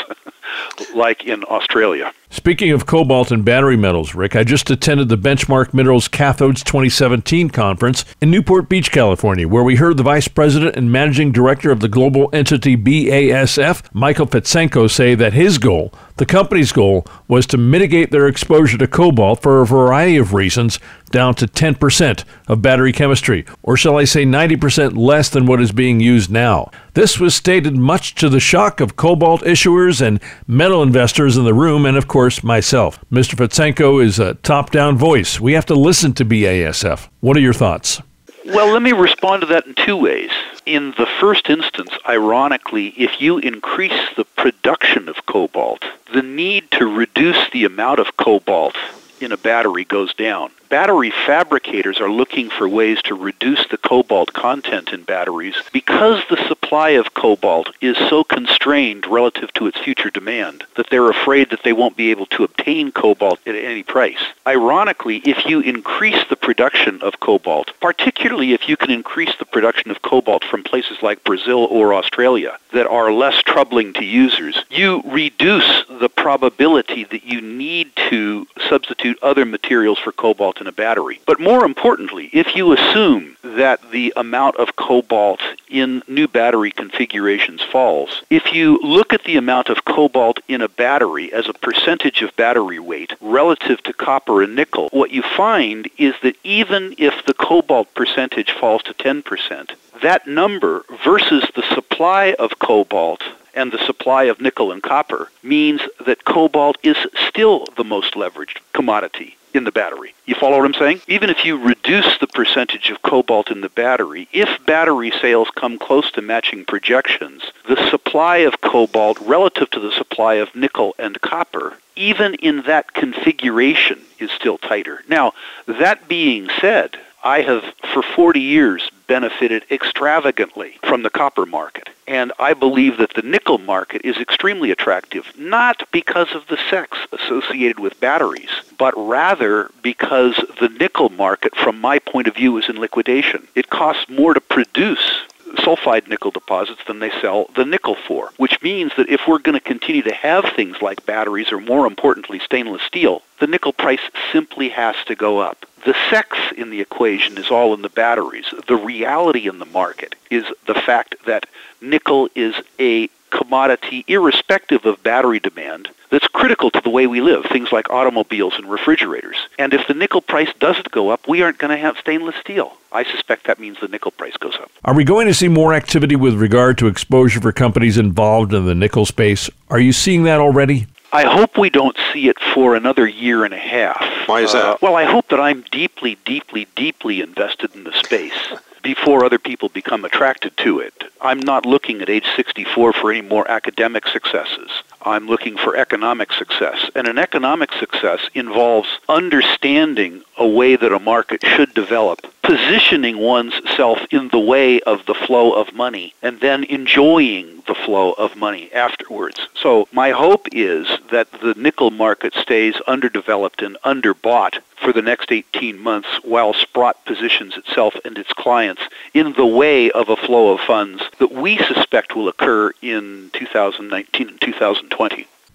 like 0.95 1.25
in 1.25 1.43
Australia. 1.45 2.13
Speaking 2.33 2.71
of 2.71 2.87
cobalt 2.87 3.31
and 3.31 3.45
battery 3.45 3.77
metals, 3.77 4.15
Rick, 4.15 4.37
I 4.37 4.43
just 4.43 4.71
attended 4.71 5.11
the 5.11 5.19
Benchmark 5.19 5.75
Minerals 5.75 6.09
Cathodes 6.09 6.65
2017 6.65 7.51
conference 7.51 8.07
in 8.23 8.31
Newport 8.31 8.71
Beach, 8.71 8.91
California, 8.91 9.47
where 9.47 9.63
we 9.63 9.77
heard 9.77 9.99
the 9.99 10.03
Vice 10.03 10.29
President 10.29 10.75
and 10.75 10.91
Managing 10.91 11.31
Director 11.31 11.71
of 11.71 11.81
the 11.81 11.91
global 11.91 12.31
entity 12.33 12.75
BASF, 12.75 13.83
Michael 13.93 14.27
Fetcenko, 14.27 14.91
say 14.91 15.15
that 15.15 15.35
his 15.35 15.59
goal, 15.59 15.93
the 16.17 16.25
company's 16.25 16.73
goal, 16.73 17.07
was 17.29 17.47
to 17.49 17.59
mitigate 17.59 18.11
their 18.11 18.27
exposure 18.27 18.79
to 18.79 18.87
cobalt 18.87 19.43
for 19.43 19.61
a 19.61 19.67
variety 19.67 20.17
of 20.17 20.33
reasons 20.33 20.79
down 21.11 21.35
to 21.35 21.47
10% 21.47 22.25
of 22.49 22.63
battery 22.63 22.93
chemistry, 22.93 23.45
or 23.63 23.77
shall 23.77 23.99
I 23.99 24.05
say 24.05 24.25
90% 24.25 24.97
less 24.97 25.29
than 25.29 25.45
what 25.45 25.61
is 25.61 25.71
being 25.71 26.01
used 26.01 26.31
now. 26.31 26.71
This 26.95 27.21
was 27.21 27.35
stated 27.35 27.77
much 27.77 28.15
to 28.17 28.29
the 28.29 28.41
shock 28.41 28.81
of 28.81 28.97
cobalt 28.97 29.43
issuers 29.43 30.01
and 30.01 30.21
metal 30.47 30.83
investors 30.83 31.37
in 31.37 31.45
the 31.45 31.55
room, 31.55 31.85
and 31.85 31.97
of 31.97 32.09
course 32.09 32.22
myself. 32.43 32.99
Mr. 33.11 33.35
Fetcenko 33.35 34.03
is 34.03 34.19
a 34.19 34.35
top 34.35 34.71
down 34.71 34.97
voice. 34.97 35.41
We 35.41 35.55
have 35.55 35.67
to 35.67 35.75
listen 35.75 36.13
to 36.15 36.25
BASF. 36.25 37.09
What 37.21 37.37
are 37.37 37.41
your 37.41 37.53
thoughts? 37.53 38.01
Well, 38.45 38.73
let 38.73 38.83
me 38.83 38.93
respond 38.93 39.43
to 39.43 39.47
that 39.49 39.67
in 39.67 39.75
two 39.75 39.97
ways. 39.97 40.31
In 40.67 40.93
the 40.99 41.07
first 41.21 41.49
instance, 41.49 41.91
ironically, 42.09 42.89
if 42.97 43.21
you 43.21 43.39
increase 43.39 44.09
the 44.17 44.25
production 44.25 45.09
of 45.09 45.27
cobalt, 45.27 45.85
the 46.13 46.23
need 46.23 46.71
to 46.73 46.87
reduce 46.87 47.51
the 47.53 47.65
amount 47.65 48.01
of 48.01 48.17
cobalt 48.17 48.77
in 49.21 49.33
a 49.33 49.37
battery 49.37 49.85
goes 49.85 50.13
down 50.15 50.51
battery 50.73 51.13
fabricators 51.27 52.01
are 52.01 52.11
looking 52.11 52.49
for 52.49 52.67
ways 52.67 53.03
to 53.03 53.15
reduce 53.15 53.69
the 53.69 53.77
cobalt 53.77 54.33
content 54.33 54.91
in 54.91 55.03
batteries 55.03 55.55
because 55.71 56.23
the 56.31 56.49
supply 56.49 56.89
of 56.89 57.13
cobalt 57.13 57.69
is 57.83 57.95
so 58.09 58.25
constrained 58.25 59.07
relative 59.07 59.53
to 59.53 59.67
its 59.67 59.79
future 59.79 60.09
demand 60.09 60.65
that 60.77 60.89
they're 60.89 61.11
afraid 61.11 61.51
that 61.51 61.63
they 61.63 61.75
won't 61.75 61.95
be 61.95 62.11
able 62.11 62.25
to 62.25 62.43
obtain 62.43 62.91
cobalt 62.91 63.39
at 63.47 63.55
any 63.55 63.83
price. 63.83 64.25
Ironically, 64.47 65.19
if 65.27 65.45
you 65.45 65.61
increase 65.61 66.25
the 66.31 66.37
production 66.37 67.03
of 67.03 67.21
cobalt, 67.21 67.73
particularly 67.83 68.55
if 68.55 68.67
you 68.67 68.79
can 68.79 68.91
increase 68.91 69.37
the 69.39 69.45
production 69.45 69.91
of 69.91 70.01
cobalt 70.01 70.43
from 70.43 70.65
places 70.65 71.03
like 71.03 71.23
Brazil 71.23 71.67
or 71.71 71.93
Australia 71.93 72.57
that 72.73 72.87
are 72.87 73.13
less 73.13 73.43
troubling 73.43 73.93
to 73.93 74.05
users, 74.07 74.65
you 74.71 75.03
reduce 75.05 75.85
the 76.01 76.09
probability 76.09 77.05
that 77.05 77.25
you 77.25 77.43
need 77.43 77.95
to 78.09 78.47
substitute 78.71 79.19
other 79.23 79.45
materials 79.45 79.99
for 79.99 80.13
cobalt 80.13 80.62
in 80.63 80.67
a 80.69 80.73
battery. 80.73 81.21
But 81.27 81.41
more 81.41 81.65
importantly, 81.67 82.31
if 82.33 82.57
you 82.57 82.73
assume 82.73 83.37
that 83.43 83.91
the 83.91 84.13
amount 84.17 84.57
of 84.57 84.77
cobalt 84.77 85.41
in 85.69 86.03
new 86.09 86.29
battery 86.29 86.71
configurations 86.71 87.61
falls, 87.61 88.23
if 88.31 88.53
you 88.53 88.79
look 88.83 89.13
at 89.13 89.25
the 89.25 89.37
amount 89.37 89.69
of 89.69 89.85
cobalt 89.85 90.41
in 90.49 90.63
a 90.63 90.69
battery 90.69 91.33
as 91.33 91.49
a 91.49 91.53
percentage 91.53 92.23
of 92.23 92.35
battery 92.37 92.79
weight 92.79 93.13
relative 93.21 93.83
to 93.83 93.93
copper 93.93 94.41
and 94.43 94.55
nickel, 94.55 94.89
what 94.93 95.11
you 95.11 95.23
find 95.23 95.91
is 95.99 96.15
that 96.23 96.37
even 96.45 96.95
if 96.97 97.27
the 97.27 97.35
cobalt 97.35 97.93
percentage 97.95 98.53
falls 98.53 98.83
to 98.85 98.95
10%, 98.95 99.73
that 100.01 100.27
number 100.27 100.85
versus 101.05 101.45
the 101.55 101.75
supply 101.75 102.35
of 102.39 102.59
cobalt 102.61 103.23
and 103.55 103.73
the 103.73 103.85
supply 103.87 104.25
of 104.25 104.41
nickel 104.41 104.73
and 104.73 104.83
copper 104.83 105.31
means 105.43 105.81
that 106.05 106.25
cobalt 106.25 106.79
is 106.83 106.97
still 107.29 107.67
the 107.77 107.85
most 107.85 108.15
leveraged 108.15 108.59
commodity 108.73 109.37
in 109.55 109.65
the 109.65 109.73
battery. 109.73 110.15
You 110.27 110.35
follow 110.35 110.59
what 110.59 110.65
I'm 110.65 110.75
saying? 110.75 111.03
Even 111.09 111.31
if 111.31 111.45
you 111.45 111.59
reduce 111.59 112.19
the 112.19 112.27
percentage 112.27 112.91
of 112.91 113.03
cobalt 113.03 113.51
in 113.51 113.61
the 113.61 113.69
battery, 113.69 114.29
if 114.33 114.65
battery 114.67 115.13
sales 115.21 115.49
come 115.55 115.79
close 115.79 116.11
to 116.13 116.23
matching 116.23 116.65
projections, 116.65 117.43
the 117.69 117.91
supply 117.91 118.39
of 118.39 118.61
cobalt 118.61 119.19
relative 119.21 119.71
to 119.71 119.81
the 119.81 119.93
supply 119.93 120.35
of 120.35 120.55
nickel 120.55 120.95
and 120.99 121.21
copper, 121.21 121.77
even 121.97 122.35
in 122.37 122.63
that 122.63 122.95
configuration, 122.95 124.01
is 124.19 124.31
still 124.31 124.59
tighter. 124.59 125.03
Now, 125.09 125.35
that 125.67 126.09
being 126.09 126.49
said, 126.61 126.97
I 127.25 127.43
have 127.43 127.65
for 127.93 128.03
40 128.03 128.41
years 128.41 128.91
benefited 129.13 129.63
extravagantly 129.71 130.79
from 130.85 131.03
the 131.03 131.11
copper 131.11 131.45
market. 131.45 131.91
And 132.09 132.33
I 132.39 132.55
believe 132.55 132.97
that 132.97 133.13
the 133.13 133.21
nickel 133.21 133.59
market 133.59 134.01
is 134.07 134.17
extremely 134.17 134.71
attractive, 134.71 135.27
not 135.37 135.87
because 135.93 136.35
of 136.35 136.47
the 136.47 136.57
sex 136.71 136.97
associated 137.13 137.79
with 137.79 138.01
batteries, 138.01 138.49
but 138.79 138.95
rather 138.97 139.71
because 139.83 140.43
the 140.61 140.71
nickel 140.71 141.11
market, 141.11 141.55
from 141.55 141.79
my 141.79 141.99
point 141.99 142.27
of 142.27 142.35
view, 142.35 142.57
is 142.57 142.71
in 142.71 142.81
liquidation. 142.81 143.47
It 143.55 143.69
costs 143.69 144.09
more 144.09 144.33
to 144.33 144.41
produce 144.41 145.07
sulfide 145.57 146.09
nickel 146.09 146.31
deposits 146.31 146.81
than 146.87 146.99
they 146.99 147.11
sell 147.21 147.47
the 147.57 147.65
nickel 147.65 147.95
for, 147.95 148.31
which 148.37 148.61
means 148.63 148.93
that 148.97 149.09
if 149.09 149.23
we're 149.27 149.39
going 149.39 149.59
to 149.59 149.65
continue 149.65 150.03
to 150.03 150.15
have 150.15 150.45
things 150.57 150.81
like 150.83 151.07
batteries 151.07 151.53
or 151.53 151.61
more 151.61 151.87
importantly 151.87 152.39
stainless 152.39 152.83
steel, 152.83 153.23
the 153.41 153.47
nickel 153.47 153.73
price 153.73 154.01
simply 154.33 154.69
has 154.69 154.97
to 155.07 155.15
go 155.15 155.39
up. 155.39 155.67
The 155.85 155.97
sex 156.11 156.39
in 156.57 156.71
the 156.71 156.81
equation 156.81 157.39
is 157.39 157.51
all 157.51 157.75
in 157.75 157.83
the 157.83 157.89
batteries. 157.89 158.47
The 158.69 158.77
reality 158.77 159.49
in 159.49 159.59
the 159.59 159.67
market 159.67 160.15
is 160.31 160.45
the 160.67 160.75
fact 160.75 161.17
that 161.27 161.47
nickel 161.81 162.29
is 162.35 162.55
a 162.79 163.09
commodity 163.33 164.05
irrespective 164.07 164.85
of 164.85 165.03
battery 165.03 165.41
demand 165.41 165.89
that's 166.11 166.29
critical 166.29 166.71
to 166.71 166.81
the 166.81 166.91
way 166.91 167.07
we 167.07 167.23
live, 167.23 167.47
things 167.47 167.73
like 167.73 167.89
automobiles 167.91 168.55
and 168.57 168.71
refrigerators. 168.71 169.37
And 169.59 169.73
if 169.73 169.89
the 169.89 169.95
nickel 169.95 170.21
price 170.21 170.53
doesn't 170.61 170.91
go 170.91 171.09
up, 171.09 171.27
we 171.27 171.43
aren't 171.43 171.59
going 171.59 171.71
to 171.71 171.83
have 171.83 171.97
stainless 171.97 172.37
steel. 172.37 172.77
I 172.93 173.03
suspect 173.03 173.47
that 173.47 173.59
means 173.59 173.81
the 173.81 173.89
nickel 173.89 174.11
price 174.11 174.37
goes 174.37 174.55
up. 174.57 174.71
Are 174.85 174.95
we 174.95 175.05
going 175.05 175.27
to 175.27 175.35
see 175.35 175.49
more 175.49 175.73
activity 175.73 176.15
with 176.15 176.35
regard 176.35 176.77
to 176.79 176.87
exposure 176.87 177.41
for 177.41 177.51
companies 177.51 177.97
involved 177.97 178.53
in 178.53 178.67
the 178.67 178.75
nickel 178.75 179.07
space? 179.07 179.49
Are 179.71 179.81
you 179.81 179.93
seeing 179.93 180.25
that 180.25 180.39
already? 180.39 180.87
I 181.15 181.25
hope 181.25 181.59
we 181.59 181.71
don't 181.71 181.97
see 182.13 182.29
it 182.29 182.39
for 182.55 182.75
another 182.75 183.07
year 183.07 183.45
and 183.45 183.53
a 183.53 183.59
half. 183.59 184.03
Why 184.27 184.43
is 184.43 184.53
that? 184.53 184.65
Uh, 184.65 184.77
well, 184.83 184.97
I 184.97 185.05
hope 185.05 185.29
that 185.29 185.41
I'm 185.41 185.63
deeply, 185.71 186.19
deeply, 186.27 186.69
deeply 186.77 187.21
invested 187.21 187.75
in 187.75 187.85
the 187.85 187.93
space 187.93 188.33
before 188.83 189.25
other 189.25 189.39
people 189.39 189.69
become 189.69 190.05
attracted 190.05 190.57
to 190.59 190.81
it. 190.81 191.05
I'm 191.21 191.41
not 191.41 191.65
looking 191.67 192.03
at 192.03 192.11
age 192.11 192.27
64 192.37 192.93
for 192.93 193.11
any 193.13 193.27
more 193.27 193.49
academic 193.51 194.07
successes. 194.09 194.71
I'm 195.05 195.27
looking 195.27 195.57
for 195.57 195.77
economic 195.77 196.33
success. 196.33 196.91
And 196.95 197.07
an 197.09 197.19
economic 197.19 197.73
success 197.73 198.21
involves 198.35 198.89
understanding 199.09 200.23
a 200.39 200.47
way 200.47 200.77
that 200.77 200.93
a 200.93 200.99
market 200.99 201.45
should 201.45 201.75
develop, 201.75 202.27
positioning 202.43 203.19
one's 203.19 203.55
self 203.77 203.99
in 204.11 204.29
the 204.29 204.39
way 204.39 204.81
of 204.81 205.05
the 205.07 205.15
flow 205.15 205.53
of 205.53 205.75
money, 205.75 206.15
and 206.23 206.41
then 206.41 206.65
enjoying 206.65 207.63
the 207.67 207.75
flow 207.75 208.13
of 208.13 208.37
money 208.37 208.73
afterwards. 208.73 209.49
So 209.55 209.89
my 209.93 210.11
hope 210.11 210.49
is 210.53 210.87
that 211.11 211.31
the 211.33 211.55
nickel 211.57 211.91
market 211.91 212.35
stays 212.35 212.75
underdeveloped 212.87 213.63
and 213.63 213.77
underbought 213.85 214.59
for 214.83 214.93
the 214.93 215.03
next 215.03 215.31
18 215.31 215.79
months 215.79 216.09
while 216.25 216.53
Sprott 216.53 217.05
positions 217.05 217.57
itself 217.57 217.95
and 218.05 218.19
its 218.19 218.33
clients 218.33 218.83
in 219.15 219.33
the 219.35 219.47
way 219.47 219.91
of 219.93 220.09
a 220.09 220.17
flow 220.17 220.53
of 220.53 220.61
funds 220.61 221.03
that 221.19 221.33
we 221.33 221.57
suspect 221.59 222.17
will 222.17 222.29
occur 222.29 222.73
in 222.83 223.31
2019 223.33 224.29
and 224.29 224.41
2020. 224.41 224.92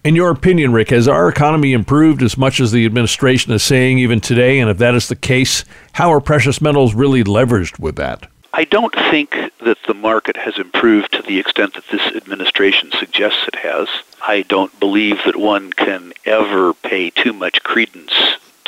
In 0.04 0.14
your 0.14 0.30
opinion, 0.30 0.72
Rick, 0.72 0.90
has 0.90 1.06
our 1.06 1.28
economy 1.28 1.72
improved 1.72 2.22
as 2.22 2.38
much 2.38 2.60
as 2.60 2.72
the 2.72 2.86
administration 2.86 3.52
is 3.52 3.62
saying 3.62 3.98
even 3.98 4.20
today? 4.20 4.58
And 4.58 4.70
if 4.70 4.78
that 4.78 4.94
is 4.94 5.08
the 5.08 5.16
case, 5.16 5.64
how 5.92 6.10
are 6.12 6.20
precious 6.20 6.60
metals 6.60 6.94
really 6.94 7.24
leveraged 7.24 7.78
with 7.78 7.96
that? 7.96 8.26
I 8.54 8.64
don't 8.64 8.94
think 8.94 9.36
that 9.60 9.76
the 9.86 9.94
market 9.94 10.36
has 10.36 10.56
improved 10.56 11.12
to 11.12 11.22
the 11.22 11.38
extent 11.38 11.74
that 11.74 11.86
this 11.90 12.00
administration 12.16 12.90
suggests 12.92 13.46
it 13.48 13.56
has. 13.56 13.88
I 14.26 14.42
don't 14.42 14.80
believe 14.80 15.18
that 15.26 15.36
one 15.36 15.72
can 15.72 16.12
ever 16.24 16.72
pay 16.74 17.10
too 17.10 17.32
much 17.32 17.62
credence 17.62 18.12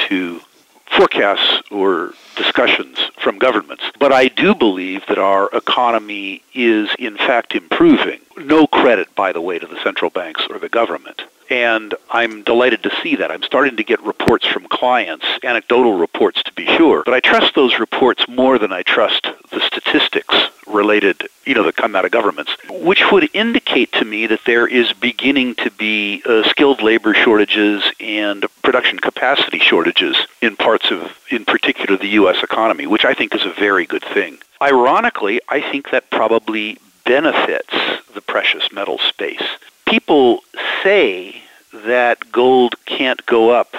to 0.08 0.40
forecasts 0.86 1.62
or 1.70 2.12
discussions 2.42 2.98
from 3.18 3.38
governments. 3.38 3.84
But 3.98 4.12
I 4.12 4.28
do 4.28 4.54
believe 4.54 5.04
that 5.06 5.18
our 5.18 5.50
economy 5.52 6.42
is 6.54 6.88
in 6.98 7.16
fact 7.16 7.54
improving. 7.54 8.20
No 8.38 8.66
credit, 8.66 9.14
by 9.14 9.32
the 9.32 9.42
way, 9.42 9.58
to 9.58 9.66
the 9.66 9.82
central 9.82 10.10
banks 10.10 10.46
or 10.48 10.58
the 10.58 10.68
government. 10.68 11.22
And 11.50 11.94
I'm 12.10 12.42
delighted 12.42 12.82
to 12.84 12.96
see 13.02 13.16
that. 13.16 13.30
I'm 13.30 13.42
starting 13.42 13.76
to 13.76 13.84
get 13.84 14.00
reports 14.02 14.46
from 14.46 14.68
clients, 14.68 15.26
anecdotal 15.42 15.94
reports 15.98 16.42
to 16.44 16.52
be 16.52 16.64
sure, 16.64 17.02
but 17.04 17.12
I 17.12 17.20
trust 17.20 17.54
those 17.54 17.78
reports 17.78 18.24
more 18.28 18.56
than 18.58 18.72
I 18.72 18.82
trust 18.82 19.26
the 19.50 19.60
statistics 19.60 20.34
related, 20.70 21.28
you 21.44 21.54
know, 21.54 21.62
that 21.64 21.76
come 21.76 21.94
out 21.96 22.04
of 22.04 22.10
governments, 22.10 22.56
which 22.70 23.10
would 23.10 23.28
indicate 23.34 23.92
to 23.92 24.04
me 24.04 24.26
that 24.26 24.40
there 24.46 24.66
is 24.66 24.92
beginning 24.92 25.54
to 25.56 25.70
be 25.70 26.22
uh, 26.26 26.48
skilled 26.48 26.82
labor 26.82 27.14
shortages 27.14 27.82
and 28.00 28.46
production 28.62 28.98
capacity 28.98 29.58
shortages 29.58 30.16
in 30.40 30.56
parts 30.56 30.90
of, 30.90 31.18
in 31.30 31.44
particular, 31.44 31.96
the 31.96 32.08
U.S. 32.08 32.42
economy, 32.42 32.86
which 32.86 33.04
I 33.04 33.14
think 33.14 33.34
is 33.34 33.44
a 33.44 33.52
very 33.52 33.86
good 33.86 34.04
thing. 34.04 34.38
Ironically, 34.62 35.40
I 35.48 35.60
think 35.60 35.90
that 35.90 36.10
probably 36.10 36.78
benefits 37.04 37.74
the 38.14 38.20
precious 38.20 38.70
metal 38.72 38.98
space. 38.98 39.42
People 39.86 40.42
say 40.82 41.42
that 41.72 42.30
gold 42.30 42.74
can't 42.86 43.24
go 43.26 43.50
up 43.50 43.74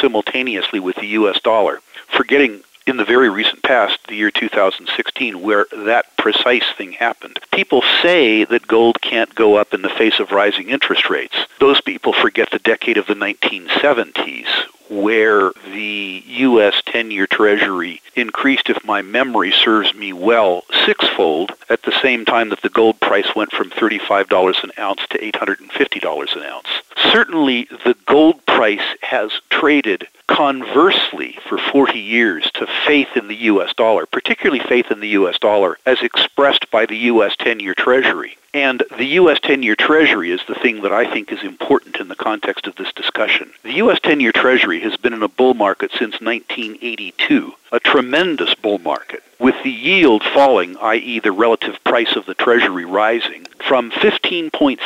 simultaneously 0.00 0.80
with 0.80 0.96
the 0.96 1.06
U.S. 1.06 1.40
dollar, 1.40 1.80
forgetting 2.08 2.62
in 2.86 2.96
the 2.96 3.04
very 3.04 3.28
recent 3.28 3.62
past, 3.62 3.98
the 4.06 4.14
year 4.14 4.30
2016, 4.30 5.40
where 5.40 5.66
that 5.76 6.16
precise 6.16 6.64
thing 6.78 6.92
happened. 6.92 7.38
People 7.52 7.82
say 8.02 8.44
that 8.44 8.66
gold 8.66 9.00
can't 9.00 9.34
go 9.34 9.56
up 9.56 9.74
in 9.74 9.82
the 9.82 9.88
face 9.88 10.20
of 10.20 10.30
rising 10.30 10.68
interest 10.70 11.10
rates. 11.10 11.36
Those 11.58 11.80
people 11.80 12.12
forget 12.12 12.50
the 12.50 12.60
decade 12.60 12.96
of 12.96 13.06
the 13.06 13.14
1970s, 13.14 14.46
where 14.88 15.52
the 15.64 16.22
U.S. 16.26 16.82
10 16.86 17.10
year 17.10 17.26
Treasury 17.26 18.00
increased, 18.14 18.70
if 18.70 18.84
my 18.84 19.02
memory 19.02 19.52
serves 19.52 19.94
me 19.94 20.12
well, 20.12 20.64
sixfold 20.84 21.52
at 21.68 21.82
the 21.82 21.98
same 22.02 22.24
time 22.24 22.48
that 22.50 22.62
the 22.62 22.68
gold 22.68 22.98
price 23.00 23.34
went 23.34 23.52
from 23.52 23.70
$35 23.70 24.64
an 24.64 24.70
ounce 24.78 25.00
to 25.10 25.18
$850 25.18 26.36
an 26.36 26.42
ounce. 26.42 26.68
Certainly, 27.12 27.68
the 27.84 27.96
gold 28.06 28.44
price 28.46 28.96
has 29.02 29.30
traded 29.50 30.08
conversely 30.28 31.38
for 31.48 31.58
40 31.58 31.98
years 31.98 32.50
to 32.54 32.66
faith 32.86 33.16
in 33.16 33.28
the 33.28 33.36
U.S. 33.36 33.72
dollar, 33.74 34.06
particularly 34.06 34.60
faith 34.60 34.90
in 34.90 35.00
the 35.00 35.08
U.S. 35.08 35.38
dollar 35.38 35.78
as 35.86 36.02
expressed 36.02 36.70
by 36.70 36.86
the 36.86 36.96
U.S. 36.96 37.36
10 37.38 37.60
year 37.60 37.74
Treasury. 37.74 38.36
And 38.52 38.82
the 38.96 39.04
U.S. 39.20 39.38
10 39.40 39.62
year 39.62 39.76
Treasury 39.76 40.30
is 40.30 40.40
the 40.48 40.54
thing 40.54 40.82
that 40.82 40.92
I 40.92 41.10
think 41.10 41.30
is 41.30 41.42
important 41.42 41.96
in 41.96 42.08
the 42.08 42.16
context 42.16 42.66
of 42.66 42.74
this 42.76 42.92
discussion. 42.92 43.52
The 43.62 43.74
U.S. 43.74 44.00
10 44.02 44.20
year 44.20 44.32
Treasury 44.76 44.90
has 44.90 45.00
been 45.00 45.14
in 45.14 45.22
a 45.22 45.28
bull 45.28 45.54
market 45.54 45.90
since 45.92 46.20
1982, 46.20 47.54
a 47.72 47.80
tremendous 47.80 48.54
bull 48.54 48.78
market, 48.78 49.22
with 49.38 49.54
the 49.62 49.70
yield 49.70 50.22
falling, 50.22 50.76
i.e., 50.76 51.18
the 51.18 51.32
relative 51.32 51.82
price 51.82 52.14
of 52.14 52.26
the 52.26 52.34
Treasury 52.34 52.84
rising, 52.84 53.46
from 53.66 53.90
15.6, 53.90 54.78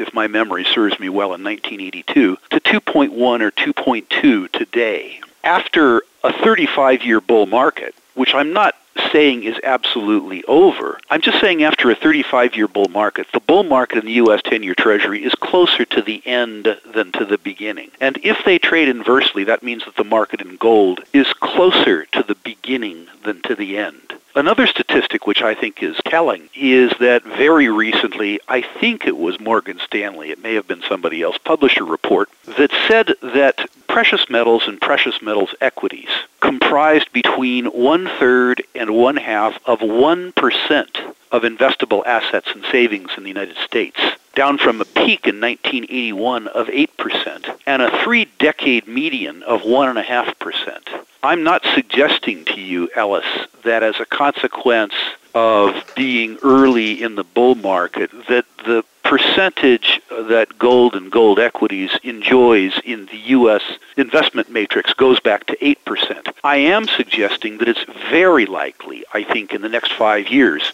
if 0.00 0.14
my 0.14 0.26
memory 0.28 0.64
serves 0.64 0.98
me 0.98 1.10
well, 1.10 1.34
in 1.34 1.44
1982, 1.44 2.38
to 2.50 2.60
2.1 2.60 3.12
or 3.42 3.50
2.2 3.50 4.50
today. 4.50 5.20
After 5.42 6.02
a 6.22 6.32
35 6.32 7.02
year 7.04 7.20
bull 7.20 7.44
market, 7.44 7.94
which 8.14 8.34
I'm 8.34 8.52
not 8.52 8.74
saying 9.12 9.44
is 9.44 9.58
absolutely 9.62 10.44
over. 10.44 10.98
I'm 11.10 11.20
just 11.20 11.40
saying 11.40 11.62
after 11.62 11.90
a 11.90 11.94
35 11.94 12.56
year 12.56 12.68
bull 12.68 12.88
market, 12.88 13.26
the 13.32 13.40
bull 13.40 13.64
market 13.64 13.98
in 13.98 14.06
the 14.06 14.12
U.S. 14.12 14.40
10 14.44 14.62
year 14.62 14.74
Treasury 14.74 15.24
is 15.24 15.34
closer 15.34 15.84
to 15.84 16.02
the 16.02 16.22
end 16.26 16.76
than 16.92 17.12
to 17.12 17.24
the 17.24 17.38
beginning. 17.38 17.90
And 18.00 18.18
if 18.22 18.44
they 18.44 18.58
trade 18.58 18.88
inversely, 18.88 19.44
that 19.44 19.62
means 19.62 19.84
that 19.84 19.96
the 19.96 20.04
market 20.04 20.40
in 20.40 20.56
gold 20.56 21.00
is 21.12 21.32
closer 21.34 22.06
to 22.06 22.22
the 22.22 22.36
beginning 22.36 23.06
than 23.24 23.42
to 23.42 23.54
the 23.54 23.78
end. 23.78 24.00
Another 24.36 24.66
statistic 24.66 25.28
which 25.28 25.42
I 25.42 25.54
think 25.54 25.80
is 25.80 25.96
telling 26.06 26.48
is 26.56 26.92
that 26.98 27.22
very 27.22 27.68
recently, 27.68 28.40
I 28.48 28.62
think 28.62 29.06
it 29.06 29.16
was 29.16 29.38
Morgan 29.38 29.78
Stanley, 29.78 30.30
it 30.30 30.42
may 30.42 30.54
have 30.54 30.66
been 30.66 30.82
somebody 30.88 31.22
else, 31.22 31.38
published 31.38 31.78
a 31.78 31.84
report 31.84 32.28
that 32.58 32.72
said 32.88 33.14
that 33.22 33.70
precious 33.94 34.28
metals 34.28 34.66
and 34.66 34.80
precious 34.80 35.22
metals 35.22 35.54
equities 35.60 36.08
comprised 36.40 37.12
between 37.12 37.66
one 37.66 38.10
third 38.18 38.60
and 38.74 38.90
one 38.92 39.16
half 39.16 39.56
of 39.66 39.78
1% 39.78 41.14
of 41.30 41.42
investable 41.42 42.04
assets 42.04 42.48
and 42.52 42.64
savings 42.72 43.10
in 43.16 43.22
the 43.22 43.28
United 43.28 43.56
States, 43.58 44.00
down 44.34 44.58
from 44.58 44.80
a 44.80 44.84
peak 44.84 45.28
in 45.28 45.40
1981 45.40 46.48
of 46.48 46.66
8% 46.66 47.60
and 47.68 47.82
a 47.82 48.02
three 48.02 48.24
decade 48.40 48.88
median 48.88 49.44
of 49.44 49.60
1.5%. 49.62 51.04
I'm 51.22 51.44
not 51.44 51.64
suggesting 51.76 52.44
to 52.46 52.60
you, 52.60 52.90
Ellis, 52.96 53.46
that 53.62 53.84
as 53.84 54.00
a 54.00 54.06
consequence 54.06 54.94
of 55.36 55.72
being 55.94 56.36
early 56.42 57.00
in 57.00 57.14
the 57.14 57.22
bull 57.22 57.54
market, 57.54 58.10
that 58.26 58.44
the 58.64 58.84
percentage 59.04 60.00
that 60.08 60.58
gold 60.58 60.96
and 60.96 61.12
gold 61.12 61.38
equities 61.38 61.90
enjoys 62.02 62.80
in 62.84 63.06
the 63.06 63.18
U.S. 63.18 63.62
investment 63.96 64.50
matrix 64.50 64.94
goes 64.94 65.20
back 65.20 65.44
to 65.46 65.56
8%. 65.58 66.32
I 66.42 66.56
am 66.56 66.88
suggesting 66.88 67.58
that 67.58 67.68
it's 67.68 67.84
very 68.10 68.46
likely, 68.46 69.04
I 69.12 69.22
think, 69.22 69.52
in 69.52 69.62
the 69.62 69.68
next 69.68 69.92
five 69.92 70.28
years, 70.28 70.72